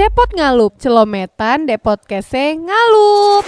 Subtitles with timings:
[0.00, 3.44] Cepot ngalup, celometan depot kese ngalup.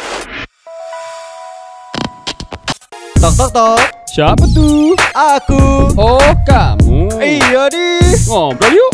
[3.16, 3.80] Tok tok tok.
[4.12, 4.92] Siapa tuh?
[5.16, 5.88] Aku.
[5.96, 7.08] Oh, kamu.
[7.24, 8.04] Iya di.
[8.28, 8.92] Ngobrol yuk.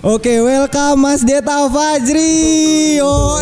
[0.00, 3.04] Oke, welcome Mas Deta Fajri.
[3.04, 3.36] Oh,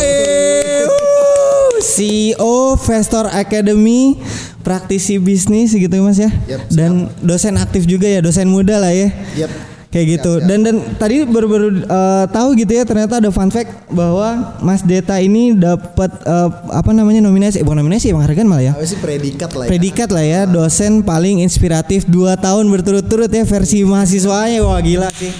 [1.79, 4.19] CEO Vestor Academy,
[4.67, 6.27] praktisi bisnis gitu Mas ya.
[6.43, 9.15] Yap, dan dosen aktif juga ya, dosen muda lah ya.
[9.39, 9.76] Yap.
[9.87, 10.31] Kayak gitu.
[10.37, 10.49] Siap, siap.
[10.51, 15.15] Dan dan tadi baru-baru eh, tahu gitu ya ternyata ada fun fact bahwa Mas Deta
[15.23, 18.73] ini dapat eh, apa namanya nominasi, eh, bukan nominasi, penghargaan malah ya.
[18.75, 19.69] Apa sih predikat lah ya?
[19.71, 24.59] Predikat lah ya, dosen paling inspiratif 2 tahun berturut-turut ya versi mahasiswanya.
[24.67, 25.31] Wah gila sih.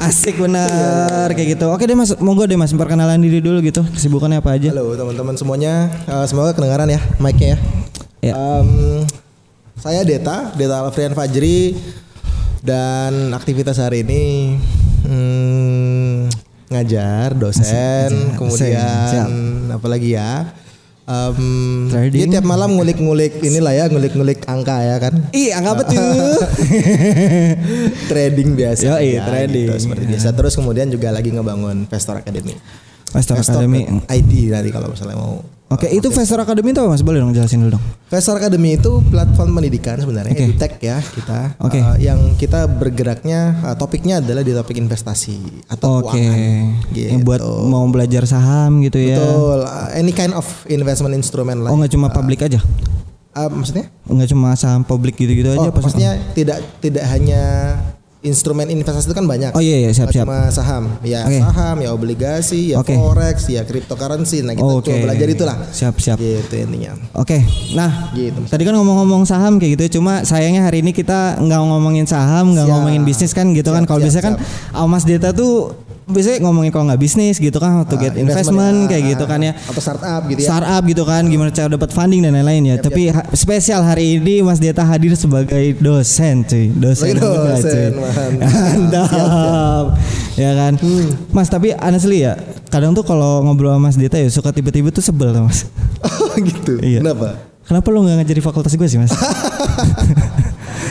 [0.00, 1.68] Asik benar kayak gitu.
[1.68, 3.84] Oke deh Mas, monggo deh Mas perkenalan diri dulu gitu.
[3.84, 4.72] Kesibukannya apa aja?
[4.72, 5.92] Halo teman-teman semuanya.
[6.08, 7.58] Eh, semoga kedengaran ya mic-nya ya.
[8.20, 8.32] Ya.
[8.32, 9.04] Em,
[9.76, 11.76] saya Deta, Deta Alfrian Fajri
[12.60, 14.54] dan aktivitas hari ini
[15.08, 16.28] hmm,
[16.70, 19.28] ngajar, dosen, kemudian Siap.
[19.74, 20.54] apa lagi ya?
[21.90, 22.14] Trading.
[22.14, 25.14] dia tiap malam ngulik-ngulik inilah ya, ngulik-ngulik angka ya kan.
[25.34, 25.98] Ih, angka apa tuh?
[28.10, 28.94] trading biasa.
[28.94, 29.74] Yoi, ya, trading.
[29.74, 30.30] gitu, seperti biasa.
[30.30, 32.54] Terus kemudian juga lagi ngebangun Vestor Academy.
[33.10, 33.90] Vestor Academy.
[34.06, 35.42] ID nanti kalau misalnya mau.
[35.70, 37.06] Oke, itu Vestor Academy itu apa Mas?
[37.06, 37.84] Boleh dong jelasin dulu dong.
[38.10, 40.42] Vestor Academy itu platform pendidikan sebenarnya Oke.
[40.50, 41.54] edutech ya kita.
[41.62, 41.78] Oke.
[41.78, 46.18] Uh, yang kita bergeraknya uh, topiknya adalah di topik investasi atau Oke.
[46.18, 46.90] keuangan.
[46.90, 47.14] Gitu.
[47.14, 49.22] Yang buat mau belajar saham gitu ya.
[49.22, 49.58] Betul.
[49.62, 51.70] Uh, any kind of investment instrument lah.
[51.70, 52.58] Oh, nggak cuma publik aja.
[53.30, 53.86] Uh, maksudnya?
[54.10, 57.78] Nggak cuma saham publik gitu-gitu aja Oh, pas- maksudnya tidak tidak hanya
[58.20, 59.56] instrumen investasi itu kan banyak.
[59.56, 60.28] Oh iya iya siap siap.
[60.28, 61.40] Cuma saham, ya Oke.
[61.40, 62.92] saham, ya obligasi, ya Oke.
[62.92, 64.44] forex, ya cryptocurrency.
[64.44, 64.92] Nah kita Oke.
[64.92, 65.56] coba belajar itulah.
[65.72, 66.16] Siap siap.
[66.20, 66.92] Gitu intinya.
[67.16, 67.40] Oke,
[67.72, 68.36] nah Gitu.
[68.44, 72.68] tadi kan ngomong-ngomong saham kayak gitu, cuma sayangnya hari ini kita nggak ngomongin saham, nggak
[72.68, 73.84] ngomongin bisnis kan gitu kan.
[73.84, 74.34] Siap, Kalau siap, biasanya kan
[74.76, 75.72] Almas Data tuh
[76.10, 79.38] biasanya ngomongin kalau nggak bisnis gitu kan, to Ah, get investment, ya, kayak gitu kan
[79.40, 79.52] ya.
[79.56, 80.48] Atau startup gitu ya.
[80.48, 82.76] Startup gitu kan, gimana cara dapat funding dan lain-lain ya.
[82.76, 86.68] Tapi ha- spesial hari ini Mas Deta hadir sebagai dosen, cuy.
[86.68, 88.02] Dosen, muda, dosen, cuy.
[88.40, 89.86] mantap.
[90.34, 90.72] Ya kan.
[90.76, 91.06] Hmm.
[91.30, 92.34] Mas tapi honestly ya,
[92.66, 95.64] kadang tuh kalau ngobrol sama Mas Deta ya suka tiba-tiba tuh sebel tuh Mas.
[96.00, 96.78] Oh gitu.
[96.78, 97.02] Iya.
[97.02, 97.36] Kenapa?
[97.60, 99.14] Kenapa lu nggak ngajar di fakultas gue sih mas?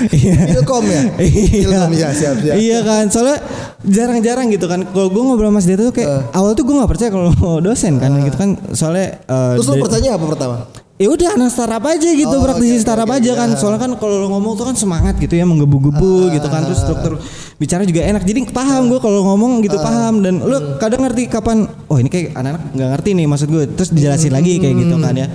[0.08, 0.56] Iya.
[0.56, 1.02] Ilkom ya.
[1.20, 1.68] Iya.
[1.68, 2.56] Ilkom ya siap siap.
[2.56, 3.38] Iya kan, soalnya
[3.84, 4.84] jarang-jarang gitu kan.
[4.86, 7.30] Kalau gue ngobrol sama Deta tuh kayak awal tuh gue nggak percaya kalau
[7.60, 8.50] dosen kan gitu kan.
[8.72, 10.58] Soalnya eh, Terus lu dari- pertanyaan apa pertama?
[11.00, 13.40] Ya udah anak startup aja gitu, Oh, praktisi oke, startup oke, aja iya.
[13.40, 13.50] kan.
[13.56, 16.68] Soalnya kan kalau lo ngomong tuh kan semangat gitu ya, menggebu-gebu gitu kan.
[16.68, 17.16] Terus struktur
[17.56, 18.28] bicara juga enak.
[18.28, 21.72] Jadi paham gue kalau ngomong gitu paham dan lo kadang ngerti kapan.
[21.88, 23.64] Oh ini kayak anak-anak nggak ngerti nih maksud gue.
[23.80, 25.28] Terus dijelasin lagi kayak gitu kan ya.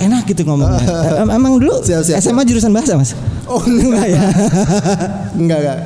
[0.00, 0.80] Enak gitu ngomongnya.
[1.18, 2.18] Em- Emang dulu Siap, siap.
[2.18, 3.12] SMA jurusan bahasa mas?
[3.44, 4.22] Oh enggak ya.
[5.32, 5.78] Enggak enggak.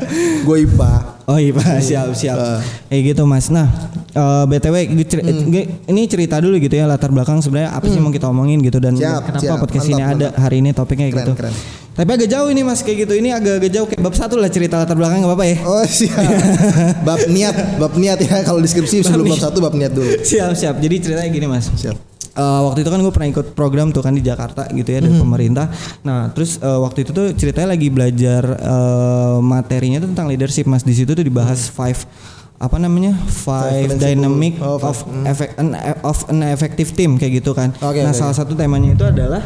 [0.42, 0.92] Gue IPA.
[1.24, 2.36] Oh iya Pak, siap siap.
[2.36, 2.60] Ah.
[2.86, 3.48] Kayak gitu Mas.
[3.48, 3.64] Nah,
[4.12, 5.56] eh, btw Hmm.
[5.88, 8.76] ini cerita dulu gitu ya latar belakang sebenarnya apa sih yang mau kita omongin gitu
[8.76, 9.56] dan Siap, kenapa siap.
[9.56, 10.32] podcast Mantap, ini ada mantap.
[10.38, 11.32] hari ini topiknya Keren, gitu.
[11.34, 11.54] keren.
[11.94, 13.14] Tapi agak jauh ini Mas kayak gitu.
[13.14, 15.56] Ini agak-agak jauh kayak bab satu lah cerita latar belakang nggak apa-apa ya.
[15.64, 16.24] Oh siap.
[17.00, 20.20] bab niat, bab niat ya kalau deskripsi sebelum bab satu bab niat dulu.
[20.20, 20.76] Siap siap.
[20.76, 21.72] Jadi ceritanya gini Mas.
[21.72, 21.96] Siap.
[22.34, 25.14] Eh, waktu itu kan gue pernah ikut program tuh kan di Jakarta gitu ya dari
[25.14, 25.22] Hmm.
[25.22, 25.70] pemerintah.
[26.02, 30.82] Nah terus eh, waktu itu tuh ceritanya lagi belajar eh, materinya tuh tentang leadership mas.
[30.82, 32.02] Di situ tuh dibahas five
[32.54, 34.90] apa namanya five dynamic Oh, five.
[34.90, 34.96] of
[35.26, 37.70] effect an, of an effective team kayak gitu kan.
[37.78, 39.42] Oke, nah oke, salah satu temanya itu adalah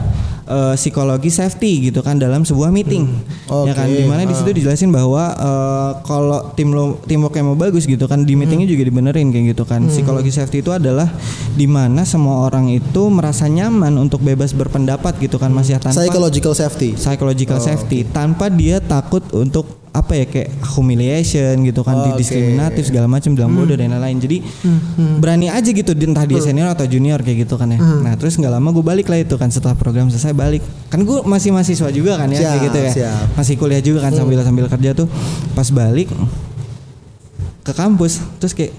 [0.48, 3.04] eh, psikologi safety gitu kan dalam sebuah meeting.
[3.46, 7.84] Ya kan di mana di situ dijelasin bahwa eh, kalau tim lo teamworknya mau bagus
[7.84, 8.74] gitu kan di meetingnya Hmm.
[8.74, 9.84] juga dibenerin kayak gitu kan.
[9.86, 11.08] Psikologi safety itu adalah
[11.52, 15.96] di mana semua orang itu merasa nyaman untuk bebas berpendapat gitu kan Mas ya tanpa
[15.98, 16.94] Psychological safety.
[16.94, 22.22] psychological safety tanpa dia takut untuk apa ya kayak humiliation gitu kan Oke.
[22.22, 24.18] diskriminatif segala macam bilang bodoh dan lain-lain.
[24.22, 24.38] Jadi
[25.18, 27.78] berani aja gitu entah dia senior atau junior kayak gitu kan ya.
[27.82, 30.62] Nah terus nggak lama gue balik lah itu kan setelah program selesai balik.
[30.86, 32.90] Kan gue masih mahasiswa juga kan ya kayak Siap, gitu ya.
[32.94, 33.24] siap.
[33.34, 35.10] masih kuliah juga kan sambil sambil kerja tuh.
[35.58, 36.08] Pas balik
[37.66, 38.72] ke kampus terus kayak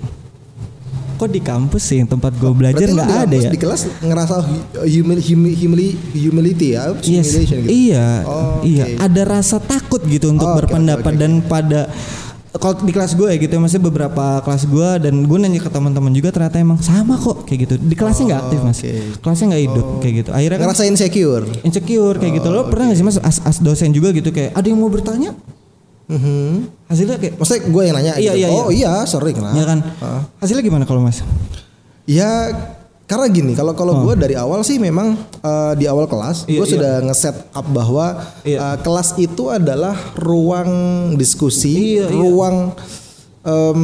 [1.20, 5.20] kok di kampus sih tempat gue belajar nggak ada ya Di kelas ngerasa hu- humil,
[5.20, 7.60] humil, humili- humility ya, Yes, gitu.
[7.62, 8.88] Iya, Oh, iya.
[8.88, 9.04] oke.
[9.04, 11.92] Ada rasa takut gitu untuk Oh, berpendapat oke, oke, dan pada
[12.52, 16.10] kalau di kelas gue ya gitu, maksudnya beberapa kelas gue dan gue nanya ke teman-teman
[16.10, 17.76] juga ternyata emang sama kok kayak gitu.
[17.78, 18.92] Di kelasnya nggak aktif mas, oke.
[19.22, 20.30] kelasnya nggak hidup kayak gitu.
[20.32, 21.46] Akhirnya kan Ngerasa insecure.
[21.62, 22.48] insecure kayak gitu.
[22.48, 25.38] Lo pernah nggak sih mas as, as dosen juga gitu kayak ada yang mau bertanya?
[26.10, 26.66] Mhm.
[26.90, 28.40] Hasilnya kayak Maksudnya gue yang nanya Iya, gitu.
[28.42, 29.54] iya, Oh iya sering lah.
[29.54, 29.80] ya kan?
[30.02, 30.22] Ah.
[30.42, 31.22] Hasilnya gimana kalau mas?
[32.04, 32.50] Ya
[33.06, 36.66] karena gini, kalau kalau gue dari awal sih memang eh, di awal kelas Iya, gue
[36.66, 36.74] iya.
[36.74, 38.06] sudah ngeset up bahwa
[38.42, 38.58] Iya.
[38.60, 40.70] eh, kelas itu adalah ruang
[41.14, 42.18] diskusi, Iya, iya.
[42.18, 42.74] ruang
[43.40, 43.82] em,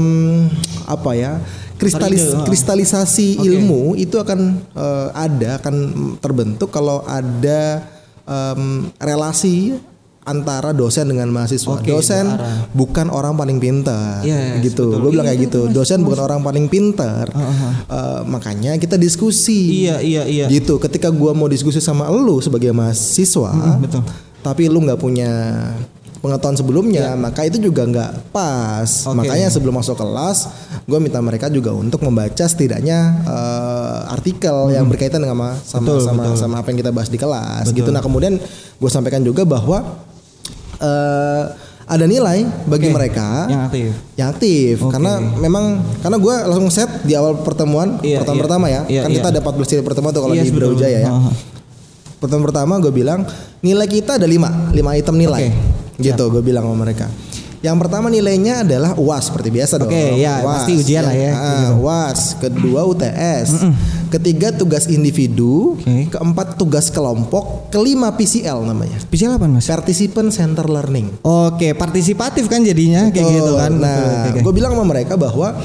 [0.84, 1.40] apa ya
[1.76, 3.48] kristalis kristalisasi Oke.
[3.48, 4.40] ilmu itu akan
[4.74, 5.76] eh, ada akan
[6.18, 7.82] terbentuk kalau ada
[8.26, 8.62] em,
[8.98, 9.78] relasi
[10.26, 11.78] antara dosen dengan mahasiswa.
[11.78, 12.66] Oke, dosen arah.
[12.74, 14.90] bukan orang paling pintar, Yes, gitu.
[14.90, 15.02] betul.
[15.06, 15.62] Gue bilang kayak gitu.
[15.70, 17.30] Dosen bukan orang paling pintar.
[17.30, 19.86] Eh, makanya kita diskusi.
[19.86, 20.46] Iya, iya, iya.
[20.50, 20.82] Gitu.
[20.82, 24.02] Ketika gua mau diskusi sama lu sebagai mahasiswa, betul.
[24.42, 25.32] tapi lu nggak punya
[26.26, 28.90] pengetahuan sebelumnya, maka itu juga nggak pas.
[29.06, 29.14] Oke.
[29.14, 30.50] Makanya sebelum masuk kelas,
[30.90, 36.00] gue minta mereka juga untuk membaca setidaknya eh, artikel yang berkaitan dengan sama sama Betul,
[36.02, 36.38] sama, betul.
[36.42, 37.70] sama apa yang kita bahas di kelas.
[37.70, 37.94] Gitu.
[37.94, 38.42] Nah kemudian
[38.82, 39.86] gue sampaikan juga bahwa
[40.78, 41.44] eh,
[41.86, 42.96] ada nilai bagi Oke.
[42.98, 43.90] mereka Yang aktif.
[44.18, 44.92] yang aktif Oke.
[44.98, 45.66] karena memang
[46.02, 48.46] karena gue langsung set di awal pertemuan Iya, pertemuan iya.
[48.50, 49.18] pertama ya Iya, kan iya.
[49.22, 50.74] kita ada 14 kali pertemuan tuh kalau Yes, di betul.
[50.74, 51.12] Brawijaya ya
[52.18, 53.22] pertemuan pertama gue bilang
[53.62, 56.02] nilai kita ada lima lima item nilai Oke.
[56.02, 57.06] gitu gue bilang sama mereka
[57.62, 59.90] yang pertama nilainya adalah UAS seperti biasa dong.
[59.90, 61.82] Oke, ya, pasti ujian lah ya, gitu.
[61.82, 63.50] UAS, kedua UTS,
[64.10, 66.12] ketiga tugas individu, Oke.
[66.12, 68.98] keempat tugas kelompok, kelima PCL namanya.
[69.10, 69.66] PC apa mas?
[69.68, 71.22] Participant Center Learning.
[71.24, 73.38] Oke, partisipatif kan jadinya kayak Betul.
[73.42, 73.72] gitu kan.
[73.78, 74.40] Nah, oke.
[74.44, 75.58] gue bilang sama mereka bahwa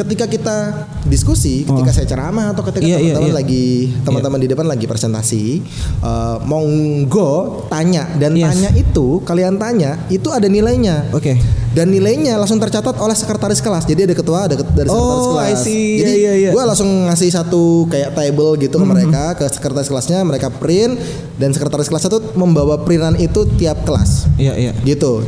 [0.00, 0.56] ketika kita
[1.04, 2.88] diskusi, ketika saya ceramah atau ketika Oh.
[2.88, 3.36] Iya, iya, teman-teman iya.
[3.36, 3.66] lagi
[4.00, 5.44] teman-teman di depan lagi presentasi,
[6.00, 7.30] eh, monggo
[7.66, 8.48] tanya dan Yes.
[8.48, 11.10] tanya itu kalian tanya itu ada nilainya.
[11.10, 11.36] Oke.
[11.70, 13.84] Dan nilainya langsung tercatat oleh sekretaris kelas.
[13.84, 15.46] Jadi ada ketua, ada ket- dari sekretaris Oh, kelas.
[15.46, 15.86] I see.
[15.98, 16.50] Jadi Iya, iya, iya.
[16.50, 20.98] gue langsung ngasih satu kayak table gitu ke mereka, ke sekretaris kelasnya, mereka print
[21.36, 24.72] dan sekretaris kelas itu membawa printan itu tiap kelas Iya, iya.
[24.82, 25.22] gitu.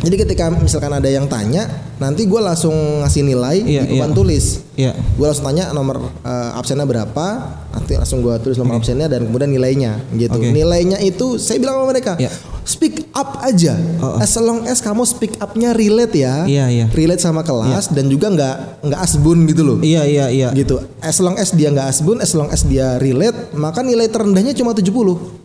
[0.00, 1.68] Jadi ketika misalkan ada yang tanya,
[2.00, 2.72] nanti gue langsung
[3.04, 4.16] ngasih nilai Iya, di papan iya.
[4.16, 4.44] tulis.
[4.72, 4.92] Iya.
[4.96, 7.26] Gue langsung tanya nomor eh, absennya berapa,
[7.70, 10.40] nanti langsung gue tulis nomor absennya dan kemudian nilainya gitu.
[10.40, 10.50] Oke.
[10.50, 12.32] Nilainya itu saya bilang sama mereka, Iya.
[12.64, 13.76] speak up aja.
[14.00, 14.24] Oh, oh.
[14.24, 16.86] As long as kamu speak upnya relate ya, Iya, iya.
[16.96, 18.56] relate sama kelas dan juga nggak
[18.88, 19.78] nggak asbun gitu loh.
[19.84, 20.48] Iya, iya, iya.
[20.56, 20.80] Gitu.
[21.04, 24.72] As long as dia nggak asbun, as long as dia relate, maka nilai terendahnya cuma
[24.72, 25.39] 70.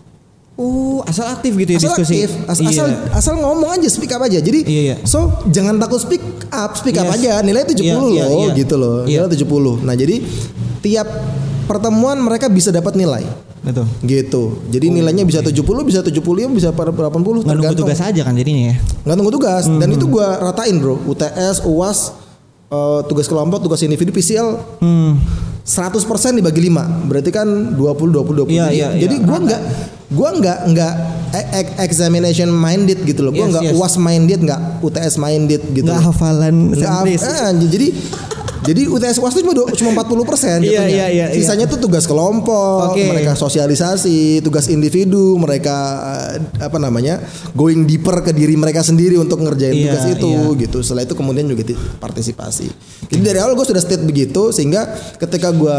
[0.55, 2.15] Oh, asal aktif gitu ya asal diskusi.
[2.17, 2.69] aktif, as- Iya.
[2.71, 4.39] asal asal ngomong aja, speak up aja.
[4.39, 4.95] Jadi, Iya, iya.
[5.03, 7.15] so jangan takut speak up, speak up Yes.
[7.17, 7.31] aja.
[7.41, 8.53] Nilai 70 Iya, iya, loh, iya.
[8.55, 8.95] gitu loh.
[9.03, 9.19] Iya.
[9.21, 9.75] Nilai 70.
[9.81, 10.23] Nah, jadi
[10.79, 11.07] tiap
[11.65, 13.27] pertemuan mereka bisa dapat nilai.
[13.61, 13.83] Betul.
[13.99, 14.43] Gitu.
[14.69, 17.81] Jadi nilainya bisa 70, bisa 75, bisa pada 80 Nggak nunggu tergantung.
[17.83, 18.75] tugas aja kan jadinya ya.
[19.03, 19.63] Nggak tunggu tugas.
[19.65, 19.97] Dan Hmm.
[19.97, 21.01] itu gua ratain, Bro.
[21.03, 21.99] UTS, UAS,
[22.67, 25.17] eh, tugas kelompok, tugas individu, PCL Hmm.
[25.65, 25.97] 100%
[26.37, 29.25] dibagi 5 berarti kan 20 20 20 Iya, iya, jadi iya.
[29.25, 29.61] gua nggak
[30.07, 30.93] gua nggak nggak
[31.33, 33.73] e- e- examination minded gitu loh gua Yes, nggak yes.
[33.73, 37.19] UAS minded nggak UTS minded gitu Nggak hafalan Nggak sentris.
[37.19, 37.87] haf- eh, jadi
[38.65, 41.35] jadi UTS UAS itu cuma cuma 40 persen Iya, iya, iya, iya.
[41.35, 43.05] sisanya tuh tugas kelompok Oke.
[43.05, 45.75] mereka sosialisasi tugas individu mereka
[46.35, 47.21] eh, apa namanya
[47.53, 50.61] going deeper ke diri mereka sendiri untuk ngerjain Iya, tugas itu iya.
[50.65, 50.77] gitu.
[50.81, 51.63] Setelah itu kemudian juga
[51.99, 52.67] partisipasi.
[53.11, 55.77] Jadi dari awal gue sudah state begitu sehingga ketika gue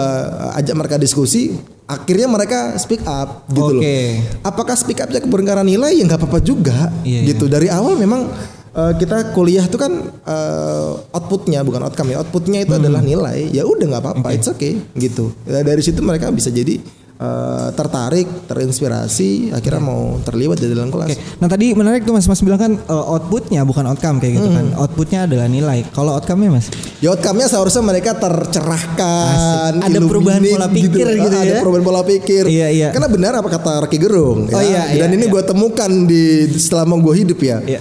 [0.57, 1.55] ajak mereka diskusi,
[1.87, 3.83] akhirnya mereka speak up gitu loh.
[3.83, 4.21] Oke.
[4.43, 7.47] Apakah speak upnya keberengkaran nilai ya nggak apa-apa juga Iya, gitu.
[7.51, 8.31] Dari awal memang
[8.77, 12.21] eh, kita kuliah itu kan eh, outputnya bukan outcome ya.
[12.21, 13.49] Outputnya itu adalah nilai.
[13.51, 15.33] Ya udah nggak apa-apa, it's okay gitu.
[15.45, 16.77] Ya, dari situ mereka bisa jadi
[17.17, 21.09] eh, tertarik, terinspirasi, akhirnya mau terlibat di dalam kelas.
[21.09, 21.17] Oke.
[21.41, 24.67] Nah tadi menarik tuh mas Mas bilang kan uh, outputnya bukan outcome kayak gitu kan.
[24.77, 25.81] Outputnya adalah nilai.
[25.91, 26.69] Kalau outcome-nya mas?
[27.01, 29.89] Ya outcome-nya seharusnya mereka tercerahkan, Asik.
[29.89, 31.61] Ada perubahan pola pikir gitu Ah, Ada ya.
[31.61, 32.45] perubahan pola pikir.
[32.47, 32.89] Iya, iya.
[32.93, 34.49] Karena benar apa kata Rocky Gerung.
[34.49, 34.93] Oh, ya.
[34.93, 35.33] iya, Dan iya, ini iya.
[35.33, 36.25] gue temukan di
[36.57, 37.59] selama gue hidup ya.
[37.65, 37.81] Iya.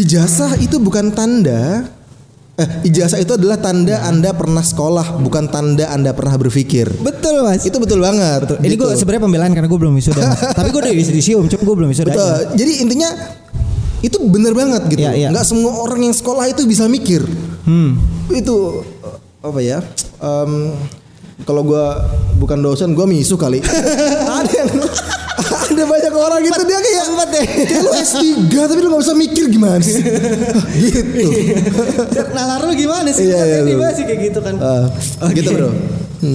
[0.00, 1.84] Ijazah itu bukan tanda.
[2.60, 6.92] Eh, ijazah itu adalah tanda anda pernah sekolah, bukan tanda anda pernah berpikir.
[7.00, 7.64] Betul mas.
[7.64, 8.60] Itu betul banget.
[8.60, 8.84] Ini gitu.
[8.84, 10.24] gue sebenarnya pembelaan karena gue belum wisuda.
[10.58, 12.12] Tapi gue udah disium, cuma gue belum wisuda.
[12.12, 12.32] Betul.
[12.36, 12.52] aja.
[12.56, 13.10] Jadi intinya
[14.00, 15.00] itu bener banget gitu.
[15.04, 15.28] Iya.
[15.32, 17.24] Nggak semua orang yang sekolah itu bisa mikir.
[17.64, 18.00] Hmm.
[18.32, 18.84] Itu
[19.40, 19.84] apa ya?
[20.20, 20.76] Em,
[21.48, 23.60] kalau gua bukan dosen, gua misu kali.
[24.40, 24.68] ada yang
[25.80, 27.46] ada banyak orang gitu dia kayak Empat deh.
[27.48, 28.22] kayak lu S3
[28.52, 29.96] tapi lu gak bisa mikir gimana sih?
[30.82, 31.20] gitu.
[32.30, 33.24] Nalar lu gimana sih?
[33.26, 34.54] Iya, iya, sih kayak gitu kan.
[35.24, 35.32] Oke.
[35.34, 35.68] gitu, Bro.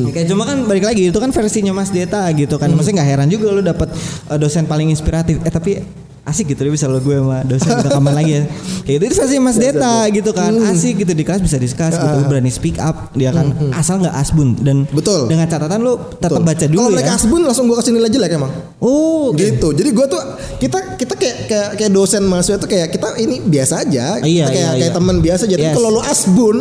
[0.09, 2.61] Oke, cuma kan balik lagi itu kan versinya Mas Deta gitu Hmm.
[2.65, 2.69] kan.
[2.73, 3.93] Maksudnya nggak heran juga lu dapat
[4.27, 5.37] uh, dosen paling inspiratif.
[5.45, 5.77] Eh tapi
[6.25, 8.43] asik gitu dia bisa lo gue sama dosen kita kapan lagi ya.
[8.81, 10.51] Kayak gitu itu versi Mas Deta gitu kan.
[10.65, 13.53] Asik gitu di kelas bisa diskus gitu, berani speak up dia kan.
[13.71, 15.25] Asal nggak asbun dan Betul.
[15.25, 16.95] dengan catatan lu tetap baca dulu Kalau ya.
[16.95, 18.51] mereka asbun langsung gue kasih nilai jelek emang.
[18.81, 19.37] Oh, oke.
[19.37, 20.21] gitu jadi gue tuh
[20.55, 24.49] kita kita kayak kayak, kayak dosen mahasiswa tuh kayak kita ini biasa aja Iya, kita
[24.49, 24.93] kayak iya, kayak iya.
[24.93, 25.73] teman biasa jadi Yes.
[25.73, 26.55] kalau lu asbun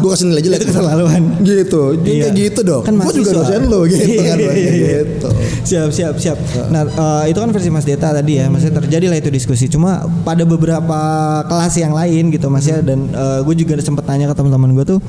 [0.00, 1.22] gue kasih nilai jelek Itu keterlaluan.
[1.40, 2.22] gitu jadi Iya.
[2.24, 4.88] kayak gitu dong Kan gue juga dosen lo gitu kan Iya, iya, iya.
[5.04, 5.28] gitu
[5.60, 6.38] Siap, siap, siap.
[6.68, 8.48] Nah, eh, itu kan versi Mas Deta tadi ya.
[8.48, 9.70] Maksudnya terjadi lah itu diskusi.
[9.70, 10.98] Cuma pada beberapa
[11.46, 13.08] kelas yang lain gitu Mas ya dan
[13.46, 15.00] gue juga ada sempet tanya ke teman-teman gue tuh.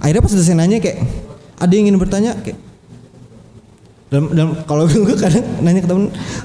[0.00, 1.02] Akhirnya pas dosen nanya kayak
[1.60, 2.56] ada yang ingin bertanya kayak
[4.06, 6.04] dan, dan kalau gue kadang nanya ke temen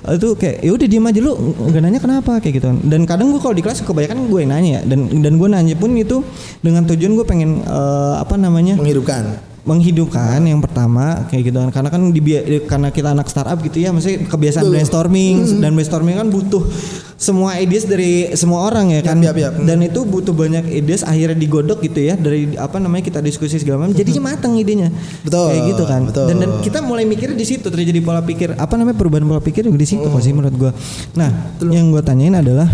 [0.09, 1.33] eh, itu kayak ya udah diem aja lu
[1.69, 4.69] nggak nanya kenapa kayak gitu dan kadang gue kalau di kelas kebanyakan gue yang nanya
[4.73, 4.81] ya.
[4.89, 6.25] dan dan gue nanya pun itu
[6.65, 11.89] dengan tujuan gue pengen eh, apa namanya menghidupkan menghidupkan yang pertama kayak gitu kan karena
[11.89, 12.21] kan di
[12.65, 14.73] karena kita anak startup gitu ya maksudnya kebiasaan Betul.
[14.73, 15.61] brainstorming Hmm.
[15.61, 16.65] dan brainstorming kan butuh
[17.13, 19.61] semua ideas dari semua orang ya kan Yap, yap, yap.
[19.61, 23.85] dan itu butuh banyak ideas akhirnya digodok gitu ya dari apa namanya kita diskusi segala
[23.85, 24.89] macam jadinya matang idenya
[25.21, 26.25] Betul, kayak gitu kan betul.
[26.25, 29.61] dan dan kita mulai mikir di situ terjadi pola pikir apa namanya perubahan pola pikir
[29.63, 30.17] juga di situ Hmm.
[30.17, 30.71] pasti menurut gua
[31.13, 31.29] nah
[31.61, 32.65] yang gua tanyain adalah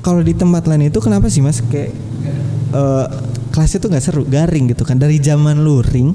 [0.00, 1.92] kalau di tempat lain itu kenapa sih mas kayak
[2.72, 3.06] eh,
[3.52, 4.96] kelasnya tuh nggak seru garing gitu kan.
[4.96, 6.08] Dari zaman luring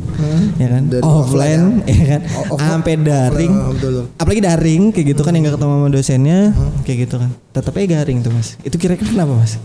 [0.58, 0.82] ya kan?
[0.84, 0.90] Hmm.
[0.90, 2.06] Dari offline ya?
[2.10, 2.22] kan?
[2.28, 3.52] O- off- sampai daring.
[3.54, 6.70] Offline, apalagi daring kayak gitu kan yang nggak ketemu sama dosennya Hmm.
[6.82, 7.30] kayak gitu kan.
[7.52, 8.48] Tetap aja garing tuh mas.
[8.62, 9.56] Itu kira-kira kenapa mas?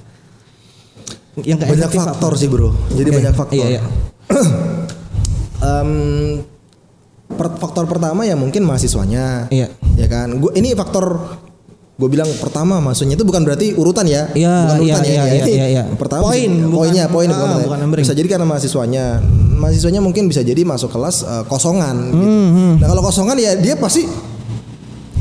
[1.35, 2.37] Yang banyak faktor apa?
[2.37, 2.69] sih bro.
[2.93, 3.17] Jadi Oke.
[3.17, 3.57] banyak faktor.
[3.57, 3.81] Iya, iya.
[7.33, 9.73] Per- faktor pertama ya mungkin mahasiswanya Iya.
[9.97, 10.29] ya kan?
[10.37, 11.17] Gua ini faktor
[12.03, 15.15] gue bilang pertama maksudnya itu bukan berarti urutan ya Iya, bukan iya, urutan ya, iya,
[15.15, 15.23] ya.
[15.23, 15.83] iya, Ini iya, iya.
[15.95, 18.03] pertama Poin, poinnya poin ah, bukan, bukan numbering.
[18.03, 19.05] bisa jadi karena mahasiswanya
[19.55, 22.27] mahasiswanya mungkin bisa jadi masuk kelas eh, kosongan gitu.
[22.27, 24.03] Hmm, nah kalau kosongan ya dia pasti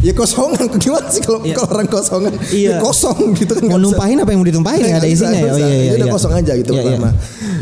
[0.02, 1.54] ya kosongan gimana sih kalau Iya.
[1.54, 2.70] kalau orang kosongan Iya.
[2.72, 5.60] ya kosong gitu kan mau numpahin apa yang mau ditumpahin nggak ada isinya ya oh
[5.62, 6.16] iya iya udah iya.
[6.18, 6.90] kosong aja gitu Iya, iya.
[6.90, 7.10] pertama.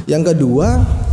[0.07, 0.67] Yang kedua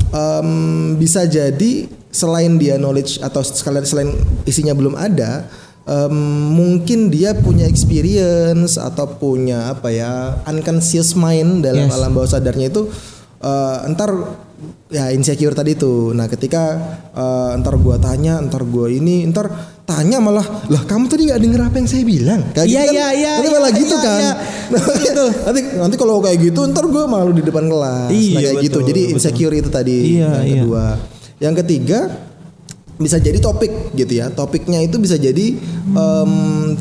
[0.09, 0.49] em,
[0.97, 1.73] bisa jadi
[2.09, 4.11] selain dia knowledge atau sekalian selain
[4.45, 5.51] isinya belum ada,
[5.87, 6.15] em,
[6.51, 10.13] mungkin dia punya experience atau punya apa ya
[10.45, 11.95] unconscious mind dalam Yes.
[11.95, 12.91] alam bawah sadarnya itu
[13.39, 14.11] eh, entar
[14.89, 16.11] ya insecure tadi tuh.
[16.11, 16.63] Nah ketika
[17.13, 19.47] eh, entar gua tanya, entar gua ini, entar
[19.87, 22.41] tanya malah lah kamu tadi nggak denger apa yang saya bilang?
[22.51, 24.19] Kayak Iya, gitu kan, iya, iya, nanti iya, malah gitu iya, kan.
[24.19, 24.33] iya.
[25.47, 28.11] nanti nanti kalau kayak gitu ntar gue malu di depan kelas.
[28.11, 28.79] Iya, nah, kayak gitu.
[28.83, 29.15] betul, Jadi betul.
[29.15, 30.55] insecure itu tadi Iya, yang iya.
[30.59, 30.85] kedua.
[31.37, 31.99] Yang ketiga
[32.97, 34.33] bisa jadi topik gitu ya.
[34.33, 35.57] Topiknya itu bisa jadi
[35.93, 36.33] em,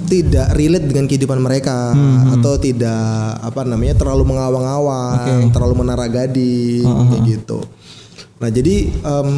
[0.08, 1.92] tidak relate dengan kehidupan mereka
[2.32, 3.04] atau tidak
[3.44, 5.34] apa namanya terlalu mengawang-awang, Oke.
[5.52, 7.60] terlalu menara gading kayak gitu.
[8.40, 9.30] Nah, jadi em,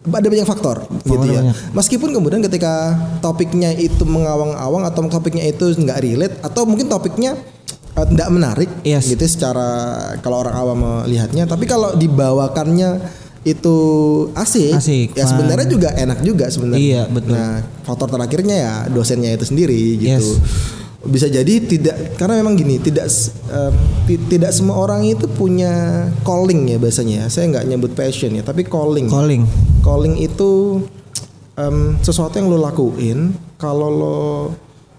[0.00, 1.44] ada banyak faktor gitu ya.
[1.44, 1.54] banyak.
[1.76, 7.36] Meskipun kemudian ketika topiknya itu mengawang-awang atau topiknya itu nggak relate atau mungkin topiknya
[7.94, 9.06] eh, tidak menarik Yes.
[9.06, 9.68] gitu secara
[10.24, 13.76] kalau orang awam melihatnya, tapi kalau dibawakannya itu
[14.36, 15.32] asik, Asik, ya fun.
[15.32, 16.80] sebenarnya juga enak juga sebenarnya.
[16.80, 17.32] Iya, betul.
[17.32, 20.12] Nah, faktor terakhirnya ya dosennya itu sendiri gitu.
[20.12, 20.28] Yes.
[21.00, 23.08] Bisa jadi tidak karena memang gini, tidak
[24.04, 27.24] ti- tidak semua orang itu punya calling ya biasanya.
[27.24, 27.32] ya.
[27.32, 29.08] Saya nggak nyebut passion ya, tapi calling.
[29.08, 29.48] calling
[29.80, 30.84] Calling itu
[31.56, 34.18] em, sesuatu yang lo lakuin kalau lo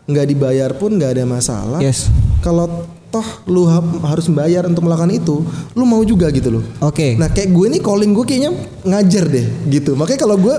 [0.09, 1.77] nggak dibayar pun nggak ada masalah.
[1.77, 2.09] yes
[2.41, 5.43] Kalau toh lu ha- harus bayar untuk melakukan itu,
[5.75, 6.63] lu mau juga gitu loh.
[6.79, 8.51] oke Nah kayak gue nih calling gue kayaknya
[8.87, 9.93] ngajar deh gitu.
[9.99, 10.55] Makanya kalau gue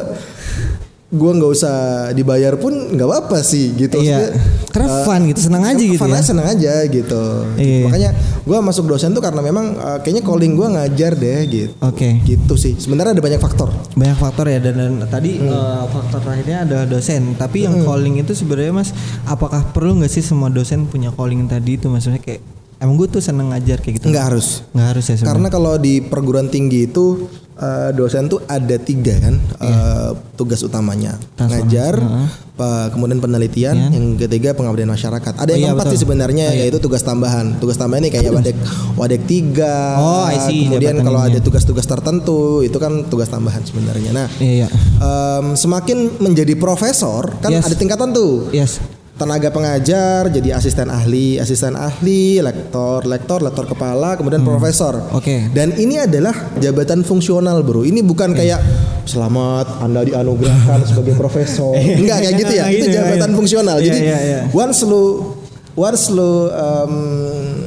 [1.12, 1.76] gue nggak usah
[2.10, 4.00] dibayar pun nggak apa-apa sih gitu.
[4.00, 4.32] Iya.
[4.72, 6.16] Karena eh, fun gitu, senang aja gitu fun ya.
[6.16, 7.24] aja, senang aja gitu.
[7.54, 7.84] Iya.
[7.84, 8.10] Makanya
[8.42, 11.72] gue masuk dosen tuh karena memang eh, kayaknya calling gue ngajar deh gitu.
[11.78, 12.16] Oke.
[12.24, 12.72] Gitu sih.
[12.74, 13.68] Sebenarnya ada banyak faktor.
[13.92, 15.52] banyak faktor ya dan, dan tadi Hmm.
[15.52, 20.24] eh, faktor terakhirnya ada dosen tapi yang calling itu sebenarnya mas apakah perlu nggak sih
[20.24, 22.40] semua dosen punya calling tadi itu maksudnya kayak
[22.82, 24.66] emang gue tuh seneng ngajar kayak gitu Nggak harus.
[24.68, 29.14] nggak harus ya sebenarnya Karena kalau di perguruan tinggi itu eh, dosen tuh ada tiga
[29.16, 32.28] kan eh, tugas utamanya Transformasi, ngajar, heeh.
[32.52, 33.88] pe- kemudian penelitian, Iya.
[33.92, 35.32] yang ketiga pengabdian masyarakat.
[35.32, 35.94] Ada Oh, yang iya, keempat betul.
[35.94, 36.62] sih sebenarnya Oh, iya.
[36.64, 37.46] yaitu tugas tambahan.
[37.56, 38.56] Tugas tambahan ini kayak wadek
[38.94, 39.76] wadek tiga.
[39.96, 44.10] Oh, I see, Kemudian jabatan kalau ada tugas-tugas tertentu itu kan tugas tambahan sebenarnya.
[44.12, 47.64] Nah, iya iya em, semakin menjadi profesor kan Yes.
[47.64, 48.82] ada tingkatan tuh yes
[49.22, 54.98] tenaga pengajar jadi asisten ahli, asisten ahli, lektor, lektor, lektor kepala, kemudian profesor.
[54.98, 55.18] Hmm.
[55.22, 55.46] Oke.
[55.54, 57.86] Dan ini adalah jabatan fungsional, Bro.
[57.86, 58.58] Ini bukan kayak
[59.06, 61.78] selamat Anda dianugerahkan sebagai profesor.
[61.78, 62.64] Enggak kayak gitu ya.
[62.66, 63.36] Itu gitu, jabatan iya.
[63.38, 63.76] fungsional.
[63.78, 64.40] Iya, Jadi iya, iya.
[64.50, 65.38] once lu
[65.72, 66.94] once lu em,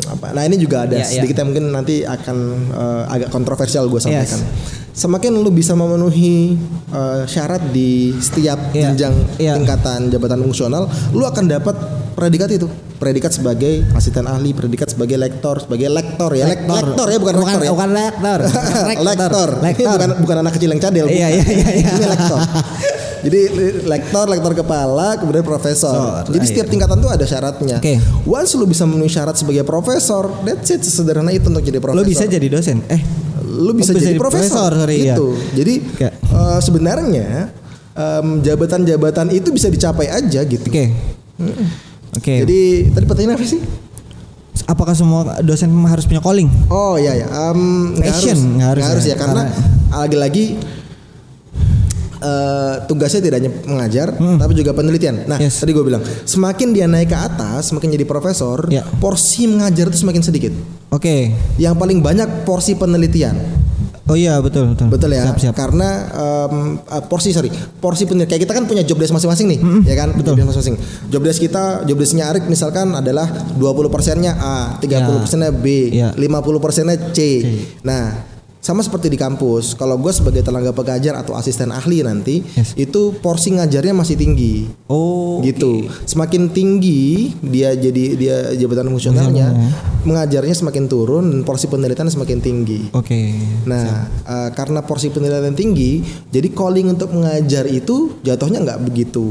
[0.05, 1.13] apa nah ini juga ada Iya, iya.
[1.23, 2.37] sedikit yang mungkin nanti akan
[2.69, 4.43] eh, agak kontroversial gue sampaikan.
[4.95, 6.55] Semakin lu bisa memenuhi
[6.87, 9.53] eh, syarat di setiap Iya, jenjang iya.
[9.53, 11.75] tingkatan jabatan fungsional, lu akan dapat
[12.13, 12.67] predikat itu.
[12.95, 17.53] predikat sebagai asisten ahli, predikat sebagai lektor, sebagai lektor ya, Lek- lektor, ya bukan, bukan
[17.53, 17.71] rektor ya.
[17.75, 18.39] bukan lektor
[19.11, 19.49] lektor.
[19.59, 21.05] Lektor bukan bukan anak kecil yang cadel.
[21.05, 21.89] Iya, iya, iya, iya.
[21.91, 22.39] Ini lektor.
[23.25, 23.39] Jadi
[23.83, 26.23] lektor, lektor kepala, kemudian profesor.
[26.23, 26.51] So, Jadi iya.
[26.55, 27.77] setiap tingkatan tuh ada syaratnya.
[27.77, 27.99] Oke.
[28.23, 31.99] Once lu bisa memenuhi syarat sebagai profesor, that's it sesederhana itu untuk jadi profesor.
[31.99, 33.03] lo bisa jadi dosen eh
[33.55, 35.15] lu bisa Oh, jadi jadi profesor, profesor, sorry, iya.
[35.15, 35.27] gitu.
[35.53, 37.27] Jadi Kayak- eh, sebenarnya
[37.91, 40.67] em, jabatan-jabatan itu bisa dicapai aja gitu.
[40.67, 40.85] oke
[42.13, 42.59] oke Jadi
[42.91, 43.63] tadi pertanyaan apa sih?
[44.65, 48.91] apakah semua dosen harus punya calling Oh iya ya, nggak Passion, harus, nggak harus nggak
[48.91, 49.41] harus ya, ya, karena
[49.91, 50.45] lagi-lagi
[52.17, 55.27] eh, tugasnya tidak hanya mengajar, tapi juga penelitian.
[55.27, 55.45] Nah, Hmm.
[55.45, 55.61] Yes.
[55.61, 58.81] tadi gue bilang, semakin dia naik ke atas, semakin jadi profesor, Ya.
[58.97, 60.53] porsi mengajar itu semakin sedikit.
[60.89, 61.15] Oke
[61.55, 63.35] Yang paling banyak porsi penelitian.
[64.05, 67.49] oh iya betul betul Betul ya, siap siap karena em, eh, porsi sorry,
[67.79, 70.13] porsi penelitian kayak kita kan punya job desk masing-masing nih, ya kan?
[70.13, 70.33] betul.
[70.33, 70.77] Job desk masing-masing.
[71.09, 73.25] Job desk kita, job desknya Arik misalkan adalah
[73.57, 74.85] 20 persennya A, 30
[75.19, 76.13] persennya B, Ya.
[76.13, 76.21] 50
[76.59, 77.19] persennya C.
[77.81, 78.34] Nah,
[78.65, 82.73] sama seperti di kampus, kalau gue sebagai tenaga pengajar atau asisten ahli nanti, Yes.
[82.73, 84.65] itu porsi ngajarnya masih tinggi.
[84.89, 85.85] oh gitu.
[86.09, 89.53] Semakin tinggi dia jadi dia jabatan fungsionalnya,
[90.01, 92.89] mengajarnya semakin turun dan porsi penelitian semakin tinggi.
[92.89, 93.21] oke
[93.69, 96.01] Nah, eh, karena porsi penilaian tinggi,
[96.33, 99.25] jadi calling untuk mengajar itu jatuhnya nggak begitu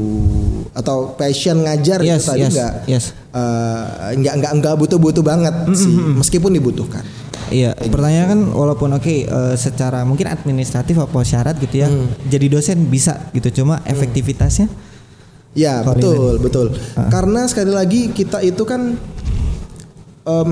[0.71, 3.05] atau passion ngajar itu Yes, tadi yes, nggak yes.
[3.35, 7.03] eh, nggak nggak nggak butuh-butuh banget sih, meskipun dibutuhkan.
[7.45, 12.09] Iya, pertanyaan kan walaupun oke eh, secara mungkin administratif apa syarat gitu ya, Hmm.
[12.25, 14.65] jadi dosen bisa gitu, cuma efektivitasnya?
[15.53, 16.67] Ya betul betul.
[17.07, 18.99] Karena sekali lagi kita itu kan
[20.25, 20.49] em,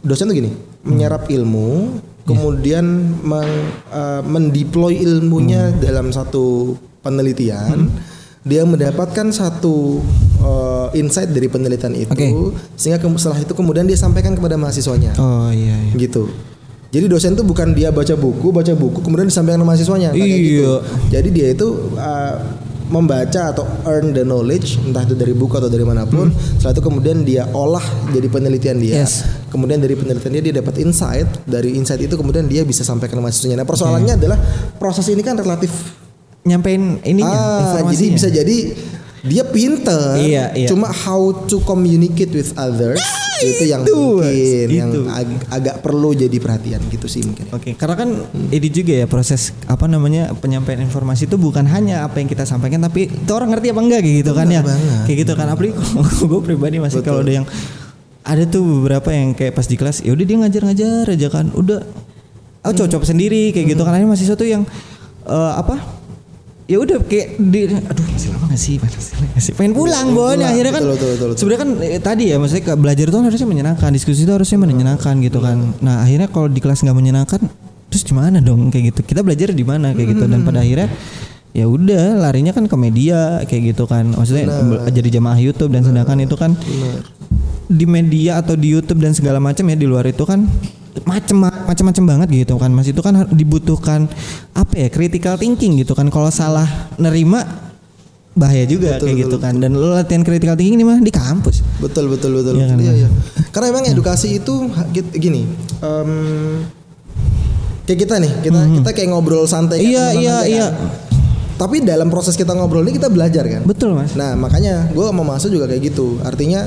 [0.00, 2.84] dosen tuh gini, menyerap ilmu, kemudian
[3.22, 3.50] meng,
[3.88, 7.88] eh, mendeploy ilmunya dalam satu penelitian,
[8.44, 10.04] dia mendapatkan satu
[10.44, 12.28] eh, insight dari penelitian itu, Oke.
[12.76, 15.96] sehingga ke- setelah itu kemudian dia sampaikan kepada mahasiswanya, oh iya, iya.
[15.96, 16.28] gitu.
[16.94, 20.62] Jadi dosen tuh bukan dia baca buku, baca buku kemudian disampaikan ke mahasiswanya, kayak gitu.
[20.62, 20.74] Iya.
[21.10, 21.66] Jadi dia itu
[21.98, 22.36] uh,
[22.84, 26.28] membaca atau earn the knowledge entah itu dari buku atau dari mana pun.
[26.60, 27.82] Setelah itu kemudian dia olah
[28.12, 29.00] jadi penelitian dia.
[29.00, 29.04] Hmm.
[29.08, 29.24] Yes.
[29.48, 31.26] Kemudian dari penelitian dia dia dapat insight.
[31.48, 33.64] Dari insight itu kemudian dia bisa sampaikan ke mahasiswanya.
[33.64, 34.38] Nah, persoalannya adalah
[34.76, 35.72] proses ini kan relatif
[36.44, 37.92] Nyampein ininya ah, informasinya.
[37.96, 38.56] jadi bisa jadi
[39.24, 40.20] dia pinter.
[40.20, 40.68] Iya, iya.
[40.68, 43.00] Cuma how to communicate with others
[43.40, 45.00] itu yang mungkin yang itu.
[45.10, 47.48] ag- agak perlu jadi perhatian gitu sih mungkin.
[47.50, 48.08] Oke, karena kan
[48.52, 52.84] ini juga ya proses apa namanya penyampaian informasi itu bukan hanya apa yang kita sampaikan
[52.84, 54.60] tapi itu orang ngerti apa enggak gitu kan ya.
[54.60, 55.02] banget.
[55.08, 55.72] Kayak gitu kan apalagi
[56.30, 57.46] gue pribadi masih kalau ada yang
[58.24, 61.80] ada tuh beberapa yang kayak pas di kelas ya udah dia ngajar-ngajar aja kan udah
[62.64, 64.64] oh cocok sendiri kayak gitu kan ada mahasiswa tuh yang
[65.28, 65.93] eh, apa
[66.64, 68.76] ya udah kayak di aduh masih lama gak sih?
[68.80, 69.52] Masih lama sih?
[69.52, 70.38] Pengen pulang bon.
[70.40, 71.38] akhirnya kan Betul, betul, betul, betul.
[71.40, 75.14] sebenarnya kan eh, tadi ya maksudnya belajar itu kan harusnya menyenangkan diskusi itu harusnya menyenangkan
[75.20, 75.56] gitu kan.
[75.84, 77.40] nah akhirnya kalau di kelas nggak menyenangkan
[77.92, 78.72] terus gimana dong?
[78.72, 79.00] Kayak gitu.
[79.06, 80.24] Kita belajar di mana kayak gitu.
[80.26, 80.88] Dan pada akhirnya
[81.54, 84.10] ya udah larinya kan ke media kayak gitu kan.
[84.10, 86.56] Maksudnya be- jadi jamaah YouTube dan sedangkan itu kan
[87.64, 90.44] di media atau di YouTube dan segala macam ya di luar itu kan
[91.02, 94.06] macem macam-macam banget gitu kan mas itu kan dibutuhkan
[94.54, 97.42] apa ya critical thinking gitu kan kalau salah nerima
[98.30, 102.06] bahaya juga kayak gitu kan dan lo latihan critical thinking ini mah di kampus Betul
[102.06, 102.54] betul betul.
[102.56, 103.08] Iya kan, Iya iya.
[103.50, 104.70] Karena emang edukasi itu
[105.12, 105.44] gini.
[105.78, 106.10] em,
[107.84, 109.82] kayak kita nih, kita kita kayak ngobrol santai.
[109.82, 109.90] Mhm.
[109.90, 110.66] Iya, iya, aja iya.
[110.70, 110.88] kan.
[111.54, 113.62] Tapi dalam proses kita ngobrol ini kita belajar kan.
[113.62, 116.18] betul mas Nah makanya gue mau masuk juga kayak gitu.
[116.22, 116.66] Artinya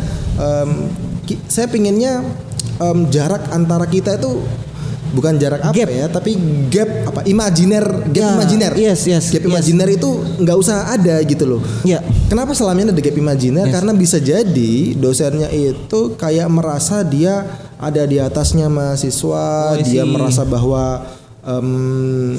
[1.26, 2.24] ki- saya pinginnya
[2.78, 4.42] em, jarak antara kita itu
[5.08, 5.88] bukan jarak apa Gap.
[5.88, 6.36] ya, tapi
[6.68, 7.24] gap apa?
[7.24, 8.72] Imajiner, gap Ya, imajiner.
[8.76, 9.50] yes, yes, Gap yes.
[9.50, 11.62] imajiner itu nggak usah ada gitu loh.
[11.82, 13.66] ya Kenapa selama ini ada gap imajiner?
[13.66, 13.74] Yes.
[13.74, 17.48] Karena bisa jadi dosennya itu kayak merasa dia
[17.80, 21.08] ada di atasnya mahasiswa, Oh, dia merasa bahwa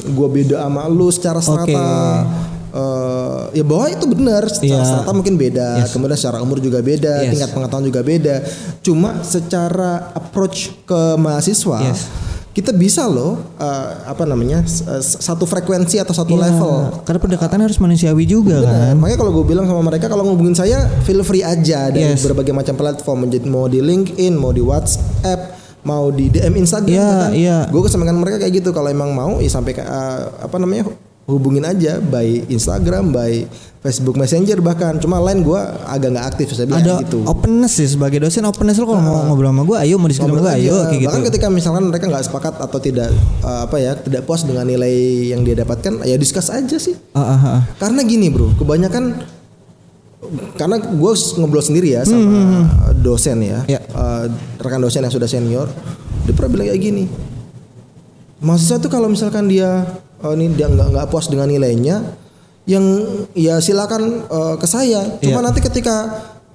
[0.05, 1.64] gue beda sama lu secara strata.
[1.64, 2.58] Oke.
[2.78, 4.86] Eh, ya bahwa itu benar secara Iya.
[4.86, 5.90] strata mungkin beda, Yes.
[5.90, 7.34] kemudian secara umur juga beda, Yes.
[7.34, 8.34] tingkat pengetahuan juga beda.
[8.80, 12.06] Cuma secara approach ke mahasiswa, Yes.
[12.48, 14.62] kita bisa loh eh, apa namanya
[15.00, 17.02] satu frekuensi atau satu Iya, level.
[17.02, 18.70] karena pendekatan harus manusiawi juga Benar.
[18.70, 22.22] kan Makanya kalau gue bilang sama mereka kalau ngubungin saya feel free aja dari Yes.
[22.22, 27.08] berbagai macam platform menjadi mau di LinkedIn, mau di WhatsApp, mau di DM Instagram Iya,
[27.08, 27.30] bahkan.
[27.34, 27.58] iya.
[27.66, 30.86] Gue kesampaikan mereka kayak gitu kalau emang mau ya sampai eh, apa namanya
[31.28, 33.44] hubungin aja by Instagram, by
[33.84, 34.96] Facebook Messenger bahkan.
[34.96, 37.20] Cuma lain gue agak nggak aktif saya bilang ada gitu.
[37.28, 40.40] openness sih sebagai dosen openness lo kalau mau ngobrol sama gue ayo mau diskusi sama
[40.40, 43.12] gue ayo kayak gitu Bahkan ketika misalkan mereka nggak sepakat atau tidak
[43.44, 44.94] eh, apa ya tidak puas dengan nilai
[45.36, 46.96] yang dia dapatkan, ya discuss aja sih.
[47.12, 47.60] Ah, ah, ah.
[47.76, 49.36] Karena gini bro, kebanyakan
[50.58, 52.66] karena gue ngobrol sendiri ya sama
[52.98, 53.78] dosen ya, Ya.
[53.78, 54.24] Eh,
[54.58, 55.70] rekan dosen yang sudah senior,
[56.26, 57.04] dia pernah bilang kayak gini,
[58.42, 59.86] mahasiswa tuh kalau misalkan dia
[60.18, 62.02] eh, ini dia nggak nggak puas dengan nilainya,
[62.64, 62.85] yang
[63.33, 65.18] ya silakan eh, ke saya.
[65.18, 65.46] Cuma Iya.
[65.46, 65.96] nanti ketika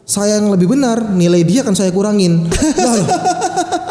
[0.04, 2.44] saya yang lebih benar, nilai dia akan saya kurangin.
[2.84, 3.08] Loh,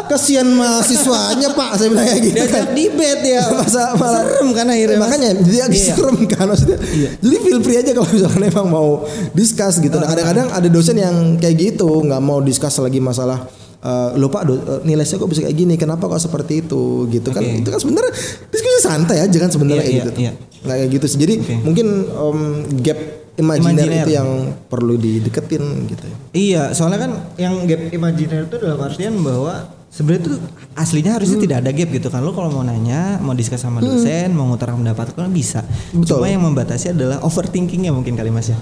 [0.06, 2.44] kasihan mahasiswanya pak, saya bilang kayak gitu kan.
[2.44, 3.42] Diajak debate ya.
[3.56, 5.08] Masa malah Serem kan akhirnya, Mas.
[5.08, 5.94] Makanya dia agak Iya.
[5.96, 6.78] serem kan maksudnya.
[7.16, 8.88] Jadi feel free aja kalau misalkan emang mau
[9.32, 9.96] discuss gitu.
[9.96, 13.48] Nah, kadang-kadang ada dosen yang kayak gitu, nggak mau discuss lagi masalah
[13.82, 16.82] eh lo pak do- eh, nilai saya kok bisa kayak gini kenapa kok seperti itu
[17.08, 17.58] gitu kan Oke.
[17.58, 18.12] itu kan sebenarnya
[18.46, 20.32] diskusi santai aja kan sebenarnya kayak iya, gitu iya.
[20.62, 21.54] nggak kayak gitu sih jadi Oke.
[21.60, 22.38] mungkin em,
[22.78, 22.98] gap
[23.34, 24.28] imajiner itu yang
[24.62, 29.54] perlu dideketin gitu ya Iya, soalnya kan yang gap imajiner itu dalam artian bahwa
[29.88, 30.36] sebenarnya tuh
[30.74, 31.44] aslinya harusnya Hmm.
[31.44, 32.20] tidak ada gap gitu kan.
[32.20, 35.60] Lo kalau mau nanya, mau diskus sama dosen, mau ngutarakan pendapat kan bisa.
[35.90, 36.16] Betul.
[36.16, 38.56] Cuma yang membatasi adalah overthinkingnya mungkin kali Mas ya.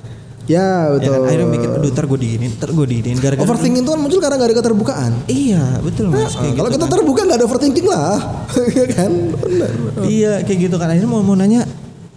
[0.50, 1.20] Ya Ya betul kan?
[1.24, 3.16] Akhirnya mikir, aduh ntar gue diinin, ntar gue diinin.
[3.16, 6.18] Gara-gara overthinking itu kan muncul karena nggak ada keterbukaan Iya, betul Mas.
[6.18, 6.92] Nah, kayak kalau gitu kita kan.
[6.92, 8.14] terbuka nggak ada overthinking lah
[8.78, 9.70] ya kan benar
[10.02, 10.88] Iya, kayak gitu kan.
[10.88, 11.62] Akhirnya mau mau nanya,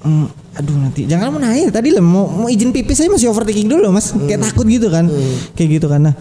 [0.02, 3.66] "Hmm, aduh nanti jangan mau nanya tadi lah mau, mau izin pipis saya masih overthinking
[3.66, 4.48] dulu mas, kayak Hmm.
[4.48, 5.06] takut gitu kan,
[5.54, 6.02] kayak gitu kan.
[6.04, 6.16] Nah,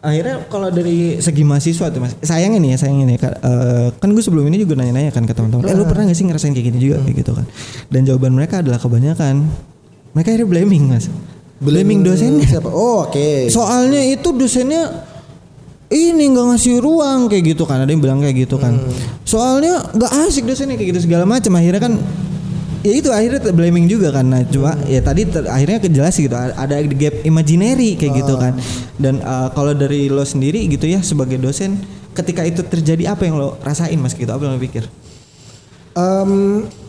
[0.00, 4.08] akhirnya kalau dari segi mahasiswa tuh mas, sayang ini ya sayang ini Kak, eh, kan
[4.08, 6.66] gue sebelum ini juga nanya-nanya kan ke teman-teman, eh lu pernah gak sih ngerasain kayak
[6.66, 7.44] gini juga kayak gitu kan?
[7.88, 9.48] Dan jawaban mereka adalah kebanyakan
[10.12, 11.08] mereka akhirnya blaming mas,
[11.64, 12.44] blaming dosennya.
[12.52, 12.68] siapa?
[12.68, 13.48] Oh oke.
[13.48, 15.08] Soalnya itu dosennya
[15.88, 17.82] ini nggak ngasih ruang kayak gitu kan.
[17.82, 18.76] Ada yang bilang kayak gitu kan.
[19.24, 21.96] Soalnya nggak asik dosennya kayak gitu segala macam akhirnya kan
[22.84, 24.28] ya itu akhirnya blaming juga kan.
[24.28, 26.36] Nah cuma ya tadi ter- akhirnya kejelas gitu.
[26.36, 28.52] Ada gap imaginary kayak gitu kan.
[29.00, 31.80] Dan uh, kalau dari lo sendiri gitu ya sebagai dosen
[32.14, 34.28] ketika itu terjadi apa yang lo rasain mas gitu?
[34.28, 34.84] Apa yang lo pikir
[35.94, 36.30] Em,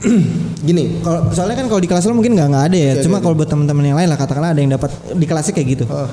[0.67, 2.91] gini kalau soalnya kan kalau di kelas lo mungkin nggak nggak ada ya.
[2.91, 5.53] Oke, cuma oke, kalau buat teman-teman yang lain lah katakanlah ada yang dapat di kelasnya
[5.53, 5.85] kayak gitu.
[5.85, 6.09] Eh,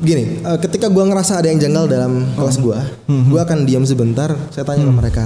[0.00, 3.28] gini eh, ketika gua ngerasa ada yang janggal dalam kelas gua Hmm.
[3.28, 5.24] gua akan diam sebentar saya tanya ke mereka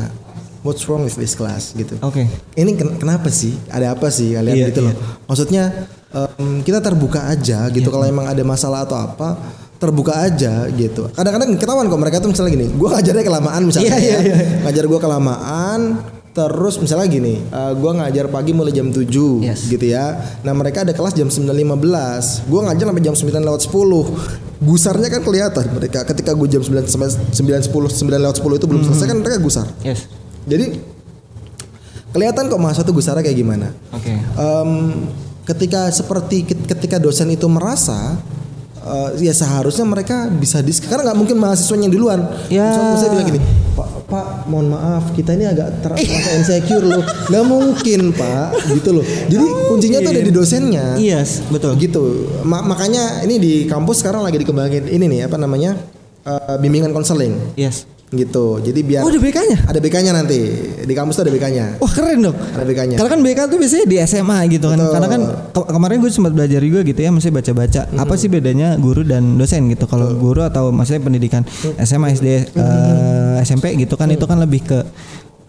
[0.61, 1.71] what's wrong with this class?
[1.73, 1.95] gitu.
[2.01, 2.27] Oke.
[2.53, 3.55] Ini ken- kenapa sih?
[3.69, 4.87] Ada apa sih kalian Iya, gitu iya.
[4.91, 5.63] loh maksudnya
[6.11, 9.39] em, kita terbuka aja gitu kalau emang ada masalah atau apa
[9.79, 13.99] terbuka aja gitu kadang-kadang ketahuan kok mereka tuh misalnya gini gua ngajarnya kelamaan misalnya Iya,
[13.99, 14.21] iya, ya.
[14.21, 14.37] iya.
[14.63, 15.81] ngajar gua kelamaan
[16.29, 19.07] terus misalnya gini eh, gua ngajar pagi mulai jam 7
[19.41, 19.67] Yes.
[19.67, 21.55] gitu ya nah mereka ada kelas jam 9.15
[22.47, 26.75] gua ngajar sampai jam 9 lewat 10 gusarnya kan kelihatan mereka ketika gua jam 9
[26.85, 27.71] sampai 9.10 9
[28.19, 30.11] lewat 10 itu belum selesai kan mereka gusar yes
[30.43, 30.75] jadi
[32.09, 33.69] kelihatan kok mahasiswa tuh gusarnya kayak gimana.
[33.91, 34.71] oke Em,
[35.45, 38.17] ketika seperti ketika dosen itu merasa
[38.81, 42.21] eh, ya seharusnya mereka bisa dis karena nggak mungkin mahasiswanya yang duluan.
[42.49, 42.69] Ya.
[42.69, 43.41] Misalnya saya bilang gini,
[43.73, 46.03] Pak, Pak, mohon maaf, kita ini agak terasa
[46.35, 47.03] insecure loh.
[47.29, 49.05] Nggak mungkin, Pak, gitu loh.
[49.05, 50.87] Jadi kuncinya tuh ada di dosennya.
[50.97, 52.03] yes betul Gitu.
[52.43, 55.77] Ma- makanya ini di kampus sekarang lagi dikembangin ini nih apa namanya?
[56.25, 58.57] eh, bimbingan konseling yes gitu.
[58.59, 59.59] Jadi biar Oh, ada BK-nya?
[59.65, 60.41] Ada BK-nya nanti.
[60.81, 61.77] Di kampus tuh ada BK-nya.
[61.77, 62.33] Wah keren dong.
[62.33, 62.97] Ada BK-nya.
[62.97, 64.79] Karena kan BK tuh biasanya di SMA gitu kan.
[64.79, 64.93] Betul.
[64.93, 67.81] Karena kan ke- kemarin gue sempat belajar juga gitu ya, masih baca-baca.
[67.91, 69.85] Apa sih bedanya guru dan dosen gitu?
[69.85, 71.45] Kalau guru atau maksudnya pendidikan
[71.79, 74.79] SMA, SD, eh, SMP gitu kan itu kan lebih ke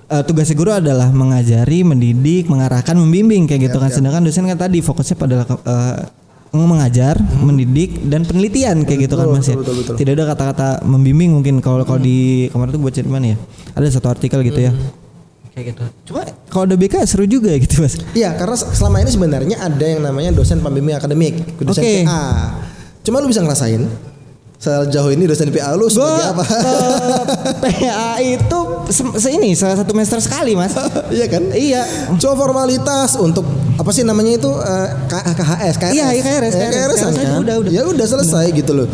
[0.09, 3.87] eh, tugasnya guru adalah mengajari, mendidik, mengarahkan, membimbing kayak gitu kan.
[3.89, 5.95] Sedangkan dosen kan tadi fokusnya pada eh,
[6.49, 9.55] mengajar, mendidik dan penelitian kayak gitu kan Betul, Mas ya.
[9.55, 9.95] betul, betul, betul.
[9.97, 13.37] Tidak ada kata-kata membimbing mungkin kalau kalau di kemarin tuh buat mana ya?
[13.77, 14.73] Ada satu artikel gitu ya
[15.49, 15.83] kayak gitu.
[16.07, 17.99] Cuma kalau ada BK seru juga gitu mas.
[18.15, 21.93] Iya, karena se- selama ini sebenarnya ada yang namanya dosen pembimbing akademik, dosen Oke.
[22.07, 22.55] PA.
[23.03, 23.83] Cuma lu bisa ngerasain
[24.59, 26.43] sejauh ini dosen PA lu sebagai apa?
[27.57, 30.75] PA itu se- se ini salah satu semester sekali mas.
[31.09, 31.43] Iya kan?
[31.49, 31.81] iya.
[32.15, 35.93] Cuma formalitas untuk apa sih namanya itu eh, K- KHS, KRS.
[35.95, 36.75] Iya, iya, KRS, Eh, KRS.
[36.75, 36.99] KRS?
[37.15, 37.71] KRS, udah, udah.
[37.71, 38.87] Ya udah selesai gitu loh.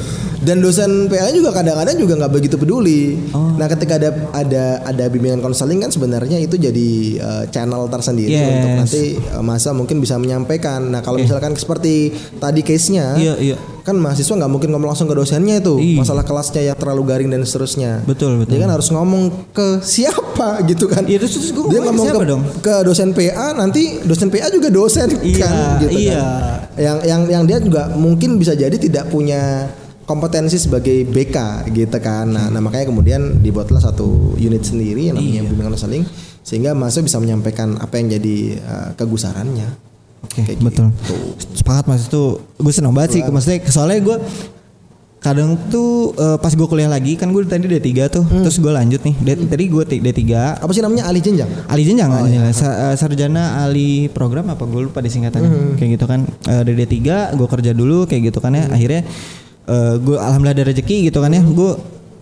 [0.45, 3.17] Dan dosen PA juga kadang-kadang juga nggak begitu peduli.
[3.33, 3.57] Oh.
[3.57, 8.45] Nah, ketika ada ada ada bimbingan konseling kan sebenarnya itu jadi eh, channel tersendiri Yes.
[8.53, 10.85] untuk nanti eh, masa mungkin bisa menyampaikan.
[10.85, 13.57] Nah, kalau misalkan seperti tadi case-nya Iya, iya.
[13.81, 15.97] kan mahasiswa nggak mungkin ngomong langsung ke dosennya itu Iya.
[15.99, 18.05] masalah kelasnya yang terlalu garing dan seterusnya.
[18.05, 18.53] Betul, betul.
[18.53, 21.03] Dia kan harus ngomong ke siapa gitu kan.
[21.03, 22.41] Iya, terus- terus dia ngomong ke dong?
[22.61, 26.13] ke dosen PA nanti dosen PA juga dosen Iya, kan gitu iya.
[26.13, 26.29] kan.
[26.75, 29.71] Yang yang yang dia juga mungkin bisa jadi tidak punya
[30.05, 31.37] kompetensi sebagai BK
[31.71, 32.25] gitu kan.
[32.25, 35.49] Nah, nah makanya kemudian dibuatlah satu unit sendiri yang namanya Iya.
[35.49, 36.05] bimbingan konseling
[36.41, 39.65] sehingga mahasiswa bisa menyampaikan apa yang jadi uh, kegusarannya.
[40.23, 40.87] Oke Kayak betul.
[40.95, 41.15] gitu.
[41.55, 43.21] Sepakat mas itu gue senang banget sih.
[43.23, 44.17] Maksudnya soalnya gue
[45.17, 48.45] kadang tuh eh, pas gue kuliah lagi kan gue tadi D3 tuh Hmm.
[48.45, 50.21] terus gue lanjut nih D- tadi gue D3
[50.61, 51.49] Apa sih namanya Ali jenjang?
[51.65, 52.53] Ali jenjang Oh, iya.
[52.53, 55.73] Sa- eh, sarjana ahli program apa gue lupa disingkatannya Hmm.
[55.75, 56.93] kayak gitu kan dari D3
[57.33, 58.75] gue kerja dulu kayak gitu kan ya Hmm.
[58.77, 59.01] akhirnya
[59.65, 61.71] eh, gue alhamdulillah ada rezeki gitu kan ya gue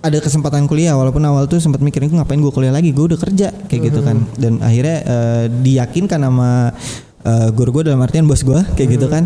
[0.04, 3.20] ada kesempatan kuliah walaupun awal tuh sempat mikirin gue ngapain gue kuliah lagi gue udah
[3.20, 4.08] kerja kayak gitu Hmm.
[4.08, 6.76] kan dan akhirnya eh, diyakinkan sama
[7.24, 9.16] eh, guru gue dalam artian bos gue kayak gitu Hmm.
[9.16, 9.24] kan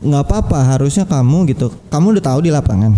[0.00, 2.92] nggak apa-apa harusnya kamu gitu kamu udah tahu di lapangan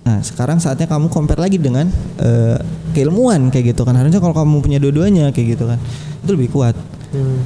[0.00, 1.84] Nah sekarang saatnya kamu compare lagi dengan
[2.16, 2.56] eh,
[2.92, 5.76] keilmuan kayak gitu kan harusnya kalau kamu punya dua-duanya kayak gitu kan
[6.20, 6.72] itu lebih kuat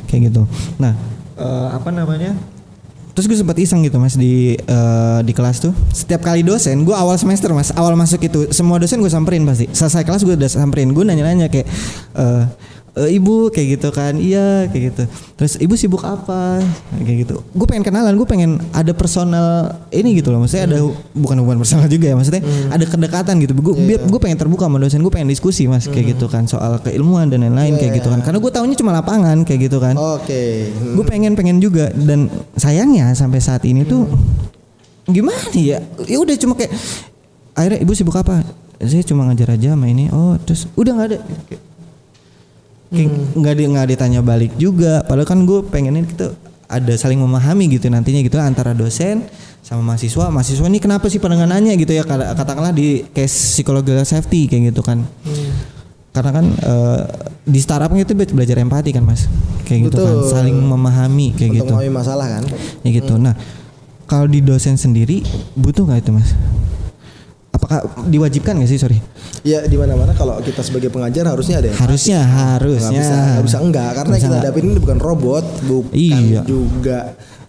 [0.06, 0.46] kayak gitu.
[0.78, 0.94] Nah
[1.34, 2.32] eh, apa namanya?
[3.14, 5.72] Terus gue sempat iseng gitu mas di eh, di kelas tuh.
[5.94, 9.70] Setiap kali dosen gue awal semester mas awal masuk itu semua dosen gue samperin pasti.
[9.70, 10.90] Selesai kelas gue udah samperin.
[10.90, 11.66] Gue nanya-nanya kayak
[12.18, 12.44] eh,
[12.94, 14.14] "Eh, ibu kayak gitu kan.
[14.14, 15.02] Iya kayak gitu.
[15.34, 16.62] Terus ibu sibuk apa?
[16.94, 17.34] Kayak gitu.
[17.50, 20.38] Gue pengen kenalan gue pengen ada personal ini gitu loh.
[20.38, 22.38] Maksudnya ada hu- bukan hubungan personal juga ya maksudnya
[22.70, 23.50] ada kedekatan gitu.
[23.52, 26.78] Gue biar gue pengen terbuka sama dosen gue pengen diskusi mas kayak gitu kan soal
[26.78, 28.22] keilmuan dan lain-lain kayak gitu kan.
[28.22, 29.98] karena gue tahunya cuma lapangan kayak gitu kan.
[29.98, 30.70] Oke.
[30.70, 30.94] Hmm.
[30.94, 31.90] gue pengen pengen juga.
[31.90, 34.06] Dan sayangnya sampai saat ini tuh
[35.04, 35.82] gimana ya?
[36.06, 36.70] Ya udah cuma kayak
[37.52, 38.46] akhirnya ibu sibuk apa?
[38.78, 40.06] Saya cuma ngajar aja sama ini.
[40.10, 41.18] Oh terus udah nggak ada
[43.34, 45.02] nggak di nggak ditanya balik juga.
[45.02, 46.26] Padahal kan gue pengennya kita
[46.64, 49.26] ada saling memahami gitu nantinya gitu antara dosen
[49.60, 50.30] sama mahasiswa.
[50.30, 52.02] Mahasiswa ini kenapa sih pendengarannya gitu ya?
[52.02, 55.02] Kata- katakanlah di case psikologi safety kayak gitu kan.
[56.14, 57.00] Karena kan eh,
[57.42, 59.26] di startup itu be- belajar empati kan mas.
[59.66, 60.30] Kayak gitu kan Betul.
[60.30, 61.72] saling memahami kayak Untuk gitu.
[61.74, 62.44] memahami masalah kan?
[62.84, 63.14] ya gitu.
[63.18, 63.34] Nah
[64.04, 65.24] kalau di dosen sendiri
[65.56, 66.36] butuh nggak itu mas
[67.64, 69.00] apakah diwajibkan nggak sih sorry
[69.40, 71.68] Ya di mana-mana kalau kita sebagai pengajar harusnya ada.
[71.68, 71.80] empati.
[71.80, 75.44] harusnya harusnya bisa, nggak bisa enggak karena Nggak yang kita bisa hadapin ini bukan robot,
[75.62, 76.40] bukan Iya.
[76.44, 76.98] juga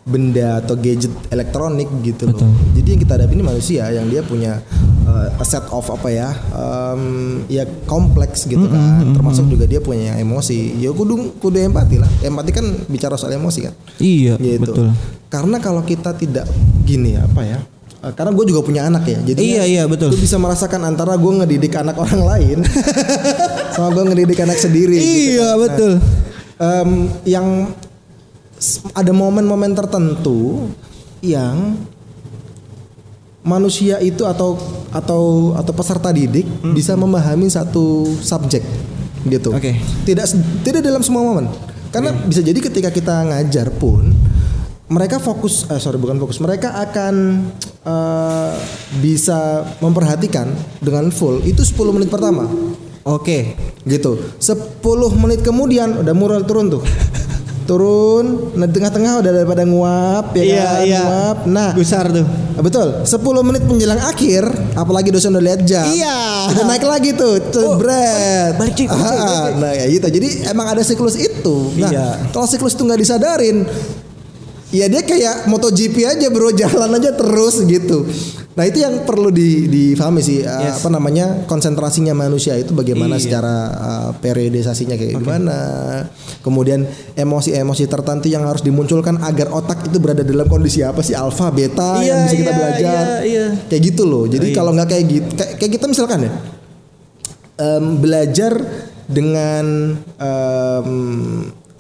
[0.06, 2.46] benda atau gadget elektronik gitu Betul.
[2.46, 2.54] loh.
[2.72, 4.62] Jadi yang kita hadapi ini manusia yang dia punya
[5.04, 7.02] uh, a set of apa ya, um,
[7.48, 9.02] ya kompleks gitu kan.
[9.12, 10.78] Termasuk juga dia punya emosi.
[10.78, 12.10] Ya kudu kudu empati lah.
[12.22, 13.74] Empati kan bicara soal emosi kan.
[13.98, 14.62] iya Gitu.
[14.62, 14.94] betul
[15.26, 16.46] Karena kalau kita tidak
[16.84, 17.60] gini apa ya?
[18.06, 20.14] Uh, Karena gue juga punya anak ya, jadi Iya, iya, betul.
[20.14, 22.58] Gue bisa merasakan antara gue ngedidik anak orang lain
[23.74, 24.96] sama gue ngedidik anak sendiri.
[24.96, 25.42] gitu iya.
[25.44, 25.92] Nah, betul
[26.56, 26.90] em,
[27.26, 27.48] yang
[28.56, 30.70] s- ada momen-momen tertentu
[31.20, 31.76] yang
[33.42, 34.58] manusia itu atau
[34.90, 38.64] atau atau peserta didik bisa memahami satu subjek
[39.26, 39.50] gitu.
[39.50, 39.60] Hmm.
[39.60, 39.78] Oke.
[40.04, 41.46] Tidak s- tidak dalam semua momen.
[41.90, 44.12] Karena bisa jadi ketika kita ngajar pun
[44.86, 46.38] mereka fokus eh sorry bukan fokus.
[46.38, 47.16] Mereka akan
[47.82, 48.52] eh,
[49.02, 50.46] bisa memperhatikan
[50.78, 52.46] dengan full itu 10 menit pertama.
[53.02, 53.58] Oke.
[53.82, 54.12] Gitu.
[54.38, 54.78] 10
[55.18, 56.84] menit kemudian udah mural turun tuh.
[57.66, 60.78] Turun nah di tengah-tengah udah daripada nguap ya iya kan?
[60.86, 61.02] iya.
[61.02, 61.38] Nguap.
[61.50, 62.26] Nah gusar tuh.
[62.62, 62.88] Betul.
[63.02, 64.46] 10 menit menjelang akhir
[64.78, 66.54] apalagi dosen udah lihat jam Iya.
[66.54, 70.08] udah naik lagi tuh cebret balik, cuy, balik, cuy, balik, Ah, nah ya gitu.
[70.14, 71.74] Jadi emang ada siklus itu.
[71.82, 72.08] Nah Iya.
[72.30, 73.66] kalau siklus itu nggak disadarin
[74.76, 78.04] ya dia kayak MotoGP aja bro jalan aja terus gitu
[78.56, 80.80] nah itu yang perlu di difahami sih uh, Yes.
[80.80, 83.24] apa namanya konsentrasinya manusia itu bagaimana Iya.
[83.28, 85.58] secara uh, periodisasinya kayak gimana
[86.40, 91.52] kemudian emosi-emosi tertentu yang harus dimunculkan agar otak itu berada dalam kondisi apa sih alfa
[91.52, 93.46] beta Iya, yang bisa kita iya, belajar iya, iya.
[93.68, 94.56] kayak gitu loh jadi Iya.
[94.56, 96.32] kalau nggak kayak gitu kayak, kayak kita misalkan ya
[97.58, 98.54] em, belajar
[99.06, 99.66] dengan
[100.16, 100.90] em,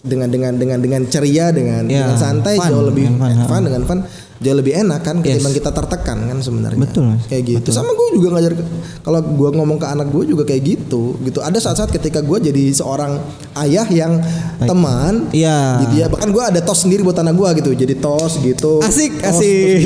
[0.06, 3.62] dengan dengan dengan dengan ceria dengan Ya, dengan santai fun, jauh lebih dengan fun, fun,
[3.63, 4.00] dengan fun
[4.36, 5.39] jauh lebih enak kan Yes.
[5.39, 7.24] ketimbang kita tertekan kan sebenarnya Betul, Mas.
[7.26, 8.52] kayak gitu sama gue juga ngajar
[9.00, 12.63] kalau gue ngomong ke anak gue juga kayak gitu gitu ada saat-saat ketika gue jadi
[12.70, 13.15] seorang
[13.58, 14.20] ayah yang
[14.60, 15.82] teman Iya.
[15.82, 19.15] gitu ya bahkan gue ada tos sendiri buat anak gue gitu jadi tos gitu Asik,
[19.18, 19.80] Tos, asik.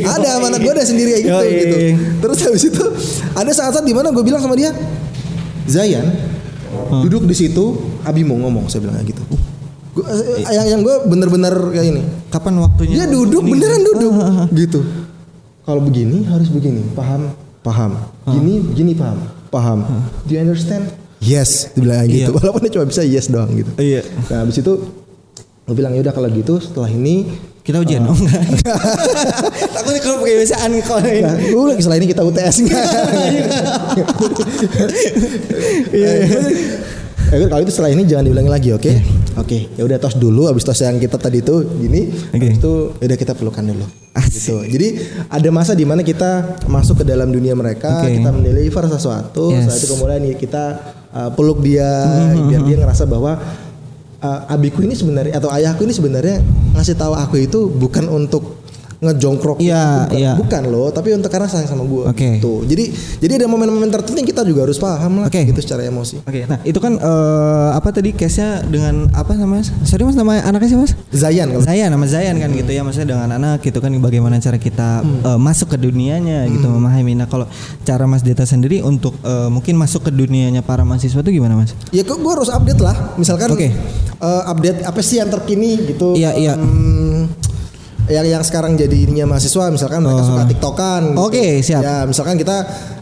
[0.00, 0.12] tos.
[0.14, 1.58] ada sama anak gue ada sendiri kayak gitu Yoi.
[1.58, 1.76] gitu
[2.22, 2.84] terus habis itu
[3.34, 4.70] ada saat-saat di mana gue bilang sama dia
[5.66, 6.06] Zayan
[7.04, 7.64] duduk di situ
[8.02, 9.22] Abi mau ngomong saya bilang kayak gitu.
[9.90, 12.02] Gua, eh, yang yang gue bener-bener kayak ini.
[12.30, 14.12] Kapan waktunya dia duduk Ini- beneran duduk.
[14.54, 14.80] Gitu.
[15.66, 16.82] Kalau begini harus begini.
[16.94, 17.34] Paham?
[17.60, 17.92] Paham.
[18.30, 19.18] Gini gini paham.
[19.50, 19.82] Paham.
[20.24, 20.88] Do you understand?
[21.20, 22.30] Yes dia bilang kayak gitu.
[22.32, 22.36] Iya.
[22.40, 23.70] walaupun dia cuma bisa yes doang gitu.
[23.76, 24.02] Iya.
[24.32, 24.72] Nah habis itu
[25.66, 27.28] gue bilang yaudah kalau gitu setelah ini
[27.70, 28.42] kita ujian oh enggak
[29.74, 32.56] takutnya kalau pakai biasaan kalau ini Nah, gue lagi setelah ini kita UTS
[35.90, 36.10] Iya.
[37.30, 38.90] Eh, kalau itu setelah ini jangan diulangi lagi, oke?
[39.38, 40.50] Oke, ya udah tos dulu.
[40.50, 43.86] Abis tos yang kita tadi itu gini, habis itu udah kita pelukan dulu.
[44.30, 44.66] Gitu.
[44.66, 44.88] Jadi
[45.30, 48.18] ada masa di mana kita masuk ke dalam dunia mereka, Oke.
[48.18, 49.70] kita mendeliver sesuatu, Yes.
[49.70, 50.64] setelah itu kemudian ya kita
[51.14, 51.86] uh, peluk dia,
[52.50, 53.38] biar dia ngerasa bahwa
[54.20, 56.40] uh, abiku ini sebenarnya atau ayahku ini sebenarnya
[56.76, 58.60] ngasih tahu aku itu bukan untuk
[59.00, 60.32] ngejongkrok Iya, bukan, iya.
[60.36, 62.36] bukan loh tapi untuk karena sayang sama gue Oke.
[62.36, 62.84] gitu jadi
[63.16, 65.40] jadi ada momen-momen tertentu yang kita juga harus paham lah Oke.
[65.40, 69.64] gitu secara emosi Oke, nah itu kan eh, apa tadi case-nya dengan apa namanya?
[69.88, 70.92] Sorry mas, nama anaknya siapa mas?
[71.16, 74.60] Zayan kalau Zayan, nama Zayan kan gitu ya, maksudnya dengan anak gitu kan bagaimana cara
[74.60, 77.16] kita eh, masuk ke dunianya gitu memahami.
[77.16, 77.48] Nah kalau
[77.88, 81.72] cara Mas Deta sendiri untuk eh, mungkin masuk ke dunianya para mahasiswa itu gimana mas?
[81.88, 83.72] ya kok gue harus update lah misalkan Oke.
[84.20, 86.54] Eh, update apa sih yang terkini gitu Iya, iya.
[86.54, 87.26] Em,
[88.10, 91.18] yang yang sekarang jadi ininya mahasiswa misalkan mereka suka tiktokan gitu.
[91.22, 91.30] Oh.
[91.30, 91.78] Oke, siap.
[91.80, 92.56] ya misalkan kita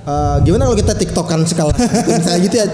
[0.05, 1.73] eh, gimana kalau kita tiktokan sekali
[2.13, 2.67] misalnya gitu ya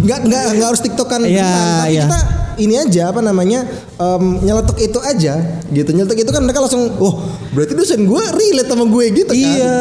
[0.00, 2.04] nggak nggak nggak harus tiktokan Iya, beneran, tapi iya.
[2.08, 2.18] kita
[2.54, 3.60] ini aja apa namanya
[3.98, 5.34] em, nyeletuk itu aja
[5.68, 7.18] gitu nyeletuk itu kan mereka langsung oh
[7.50, 9.76] berarti dosen gue relate sama gue gitu kan Iya.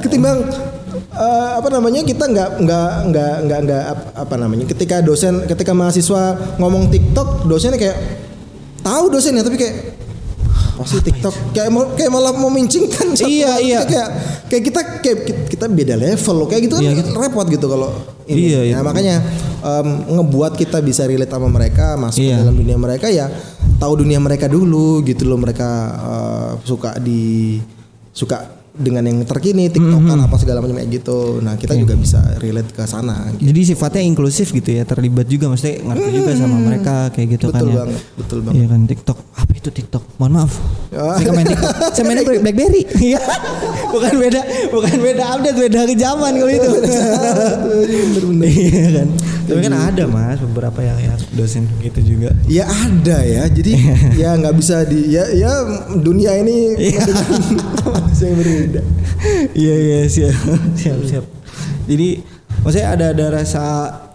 [0.00, 0.38] ketimbang
[1.14, 5.72] eh, apa namanya kita nggak nggak nggak nggak nggak ap- apa namanya ketika dosen ketika
[5.72, 6.22] mahasiswa
[6.56, 7.98] ngomong TikTok dosennya kayak
[8.80, 9.76] tahu dosennya tapi kayak
[10.72, 13.80] apa sih TikTok kayak mau kayak malah memincingkan satu Iya, iya.
[13.84, 14.08] kayak
[14.48, 17.10] kayak kita kayak kita beda level loh kayak gitu kan Iya, gitu.
[17.14, 17.92] repot gitu kalau
[18.24, 18.40] ini.
[18.48, 18.74] Iya, iya.
[18.76, 19.16] Nah, makanya
[19.60, 22.34] em, ngebuat kita bisa relate sama mereka masuk Iya.
[22.34, 23.28] ke dalam dunia mereka ya
[23.76, 27.60] tahu dunia mereka dulu gitu loh mereka eh, suka di
[28.10, 30.26] suka dengan yang terkini tiktokan Mhm.
[30.26, 33.44] apa segala macam kayak gitu nah kita juga bisa relate ke sana gitu.
[33.46, 37.52] Jadi sifatnya inklusif gitu ya, terlibat juga maksudnya ngerti juga sama mereka kayak gitu betul
[37.52, 37.76] kan ya.
[37.78, 39.18] banget betul banget Iya kan TikTok.
[39.34, 40.02] Apa itu TikTok?
[40.16, 40.52] Mohon maaf.
[40.90, 41.16] Ah.
[41.16, 41.72] Saya main TikTok.
[41.90, 42.82] Saya mainnya BlackBerry.
[43.02, 43.20] Iya.
[43.88, 46.70] bukan beda, bukan beda update, beda ke zaman kalau itu.
[46.72, 49.08] bener-bener Iya kan.
[49.44, 52.30] Tapi kan ada mas beberapa yang ya dosen gitu juga.
[52.46, 53.72] ya ada ya jadi
[54.22, 55.50] ya nggak bisa di ya ya
[55.94, 57.02] dunia ini Iya.
[57.02, 57.26] dengan
[58.22, 58.82] yang berbeda
[59.52, 60.34] Iya iya siap
[60.80, 61.24] siap siap.
[61.84, 62.22] Jadi
[62.60, 63.62] maksudnya ada ada rasa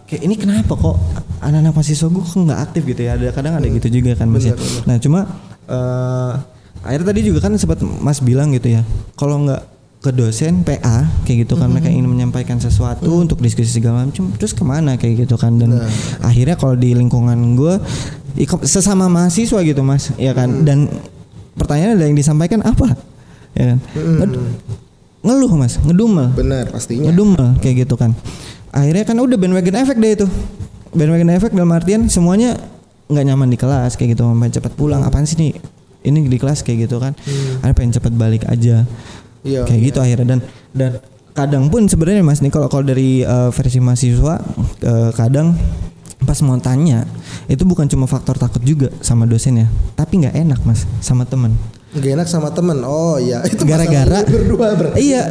[0.03, 0.95] kayak ini kenapa kok
[1.37, 3.15] anak-anak mahasiswa gue kok nggak aktif gitu ya?
[3.15, 4.43] Ada kadang ada gitu juga kan mas.
[4.43, 4.55] ya.
[4.83, 5.27] Nah cuma
[5.65, 6.33] eh
[6.79, 8.81] akhirnya tadi juga kan sempat mas bilang gitu ya.
[9.13, 9.61] Kalau nggak
[9.97, 14.53] ke dosen PA kayak gitu kan mereka ingin menyampaikan sesuatu untuk diskusi segala macam terus
[14.53, 15.73] ke mana kayak gitu kan dan
[16.21, 17.81] akhirnya kalau di lingkungan gue
[18.61, 20.85] sesama mahasiswa gitu mas ya kan dan
[21.57, 22.93] pertanyaan ada yang disampaikan apa
[23.57, 23.79] ya kan?
[23.97, 24.37] Nged-
[25.25, 26.29] ngeluh mas ngedumel.
[26.37, 27.09] Benar pastinya.
[27.09, 28.13] Ngedumel kayak gitu kan.
[28.69, 30.27] Akhirnya kan udah bandwagon efek deh itu.
[30.93, 32.55] Bandwagon efek dalam artian semuanya
[33.09, 35.01] nggak nyaman di kelas kayak gitu pengen cepat pulang.
[35.01, 35.57] Apaan sih nih?
[36.05, 37.17] Ini di kelas kayak gitu kan.
[37.65, 38.85] Ada pengen cepat balik aja
[39.47, 40.27] Iya, kayak gitu akhirnya.
[40.27, 40.39] Dan
[40.73, 40.91] dan
[41.31, 44.35] kadang pun sebenarnya mas nih kalau kalau dari eh, versi mahasiswa
[44.81, 45.55] eh, kadang
[46.19, 47.05] pas mau tanya
[47.45, 51.55] itu bukan cuma faktor takut juga sama dosennya tapi nggak enak mas sama temen.
[51.87, 52.83] Gak enak sama temen?
[52.83, 53.41] Oh iya.
[53.47, 55.07] Itu gara-gara berdua berarti.
[55.07, 55.23] Iya.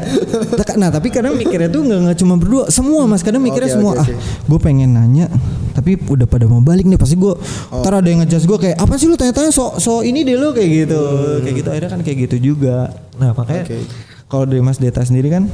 [0.75, 3.21] Nah tapi kadang mikirnya tuh nggak nggak cuma berdua semua mas.
[3.21, 4.15] Kadang mikirnya Oke, semua oke, ah oke.
[4.49, 5.29] gue pengen nanya
[5.77, 7.29] tapi udah pada mau balik nih pasti gue
[7.69, 7.83] Oh.
[7.85, 10.57] ntar ada yang ngejudge gue kayak apa sih lu tanya-tanya so so ini deh lu?
[10.57, 11.01] Kayak gitu
[11.45, 11.69] kayak gitu.
[11.71, 12.89] Akhirnya kan kayak gitu juga.
[13.15, 13.85] Nah makanya Hmm.
[14.27, 15.47] Kalau dari mas Deta sendiri kan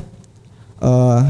[0.80, 1.20] eh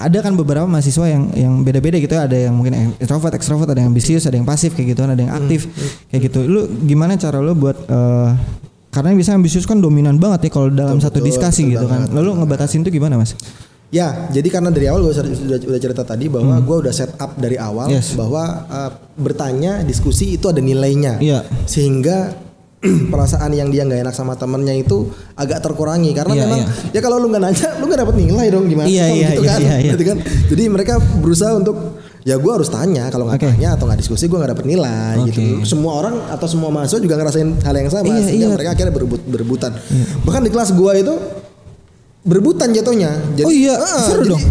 [0.00, 3.84] ada kan beberapa mahasiswa yang yang beda-beda gitu ya ada yang mungkin introvert, ekstrovert, ada
[3.84, 5.68] yang ambisius, ada yang pasif kayak gitu, ada yang aktif
[6.08, 6.40] kayak gitu.
[6.42, 8.30] Lu gimana cara lu buat eh
[8.90, 12.00] karena biasanya ambisius kan dominan banget ya kalau dalam satu betul, diskusi betul gitu kan.
[12.08, 13.36] banget, Lalu ngebatasin tuh gimana mas?
[13.90, 15.30] Ya, jadi karena dari awal gue sudah,
[15.66, 17.98] udah cerita tadi bahwa gue udah set up dari awal Hmm.
[17.98, 18.14] Yes.
[18.14, 21.42] bahwa uh, bertanya diskusi itu ada nilainya, Iya.
[21.66, 22.34] sehingga
[23.12, 26.96] perasaan yang dia nggak enak sama temennya itu agak terkurangi karena Iya, memang iya.
[26.96, 29.52] ya kalau lu nggak nanya lu nggak dapat nilai dong gimana dong, iya, gitu iya,
[29.52, 29.92] kan, iya, iya.
[29.92, 30.16] Gitu kan?
[30.48, 31.76] Jadi mereka berusaha untuk
[32.20, 33.48] ya gue harus tanya kalau nggak Oke.
[33.52, 35.28] tanya atau nggak diskusi gue nggak dapat nilai Oke.
[35.28, 35.40] gitu.
[35.68, 38.54] Semua orang atau semua mahasiswa juga ngerasain hal yang sama Iya, sehingga iya.
[38.56, 39.72] mereka akhirnya berebut berebutan.
[40.24, 41.14] Bahkan di kelas gue itu
[42.20, 43.12] berebutan jatuhnya.
[43.32, 44.42] Jadi, Oh iya, Ah, seru jadi dong.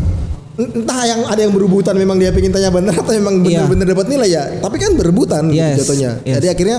[0.60, 3.64] Entah yang ada yang berebutan memang dia pengen tanya bener atau memang Iya.
[3.64, 4.44] bener-bener dapat nilai ya.
[4.60, 6.12] Tapi kan berebutan gitu Yes, jatuhnya.
[6.22, 6.36] yes.
[6.36, 6.78] Jadi akhirnya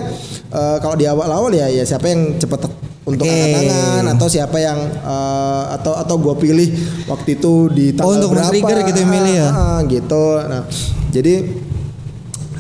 [0.51, 2.61] eh, kalau di awal-awal ya ya siapa yang cepet
[3.01, 3.33] untuk Oke.
[3.33, 6.69] angkat tangan atau siapa yang eh, atau atau gue pilih
[7.07, 9.49] waktu itu di tanggal Oh, untuk berapa men-trigger gitu yang milih ya?
[9.49, 10.25] Ah, gitu.
[10.43, 10.63] Nah,
[11.09, 11.35] jadi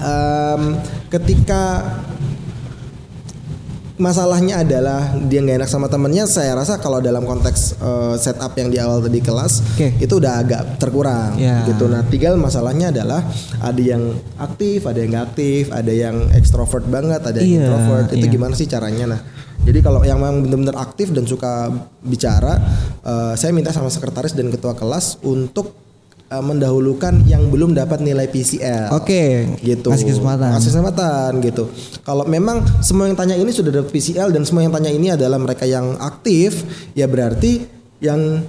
[0.01, 0.63] em,
[1.09, 1.63] ketika
[4.01, 8.73] masalahnya adalah dia nggak enak sama temennya saya rasa kalau dalam konteks eh, setup yang
[8.73, 10.01] di awal tadi kelas Oke.
[10.01, 11.63] itu udah agak terkurang Ya.
[11.69, 13.21] gitu nah tinggal masalahnya adalah
[13.61, 18.09] ada yang aktif ada yang nggak aktif ada yang ekstrovert banget ada yang Iya, introvert
[18.11, 18.33] itu iya.
[18.33, 19.21] gimana sih caranya nah
[19.61, 21.69] jadi kalau yang memang benar-benar aktif dan suka
[22.01, 22.57] bicara
[23.05, 25.77] eh, saya minta sama sekretaris dan ketua kelas untuk
[26.31, 29.90] eh, mendahulukan yang belum dapat nilai PCL Oke, gitu.
[29.90, 30.55] kasih kesempatan.
[30.55, 31.66] Kasih kesempatan gitu.
[32.01, 35.37] Kalau memang semua yang tanya ini sudah dapat PCL dan semua yang tanya ini adalah
[35.37, 36.62] mereka yang aktif,
[36.95, 37.66] ya berarti
[37.99, 38.47] yang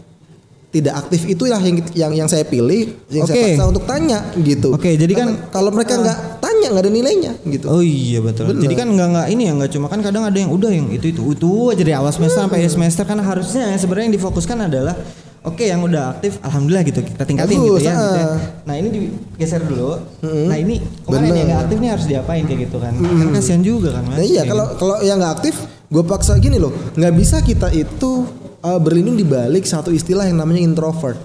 [0.71, 3.45] tidak aktif itulah yang yang yang saya pilih, yang saya Oke.
[3.51, 4.71] paksa untuk tanya gitu.
[4.71, 7.65] Oke, jadi Karena kan- kalau mereka nggak tanya nggak ada nilainya gitu.
[7.67, 8.47] Oh iya betul.
[8.55, 8.63] Bener.
[8.63, 11.11] Jadi kan nggak nggak ini ya nggak cuma kan kadang ada yang udah yang itu
[11.11, 14.95] itu itu aja dari awal semester sampai akhir semester kan harusnya sebenarnya yang difokuskan adalah
[15.41, 17.93] oke yang udah aktif alhamdulillah gitu kita tingkatin Bagus, gitu ya.
[17.93, 18.25] gitu ya.
[18.25, 18.37] ah.
[18.67, 19.91] Nah ini digeser dulu.
[20.21, 20.75] Nah ini
[21.05, 21.37] kemarin Bener.
[21.37, 22.93] yang nggak aktif nih harus diapain kayak gitu kan?
[22.93, 24.17] Kan kasihan juga kan mas.
[24.21, 25.55] Nah iya kalau kalau yang nggak aktif,
[25.89, 28.25] gue paksa gini loh, nggak bisa kita itu
[28.61, 31.17] uh, berlindung di balik satu istilah yang namanya introvert.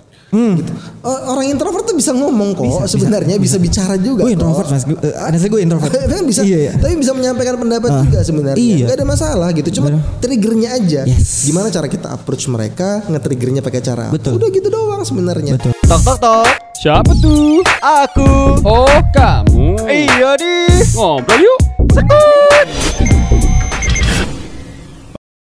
[0.55, 0.73] Gitu.
[1.01, 4.23] O- orang introvert tuh bisa ngomong kok, sebenarnya bisa, bicara juga.
[4.23, 4.37] Gue kok.
[4.37, 4.83] introvert mas.
[4.83, 5.93] Gue- eh, Ada saya gue introvert.
[6.13, 6.73] kan bisa, Iya iya.
[6.75, 8.59] tapi bisa menyampaikan pendapat Ah, juga sebenarnya.
[8.59, 8.87] iya.
[8.87, 10.03] Gak ada masalah gitu, cuma Bener.
[10.19, 11.01] triggernya aja.
[11.05, 11.45] Yes.
[11.45, 14.09] Gimana cara kita approach mereka, nge-triggernya pakai cara?
[14.09, 14.37] Betul.
[14.37, 15.57] Udah gitu doang sebenarnya.
[15.57, 15.73] Betul.
[15.81, 16.47] Tok tok tok.
[16.77, 17.65] Siapa tuh?
[17.81, 18.61] Aku.
[18.61, 20.57] Oh kamu Iya di.
[20.93, 21.59] Ngobrol yuk
[21.89, 22.69] Sekut.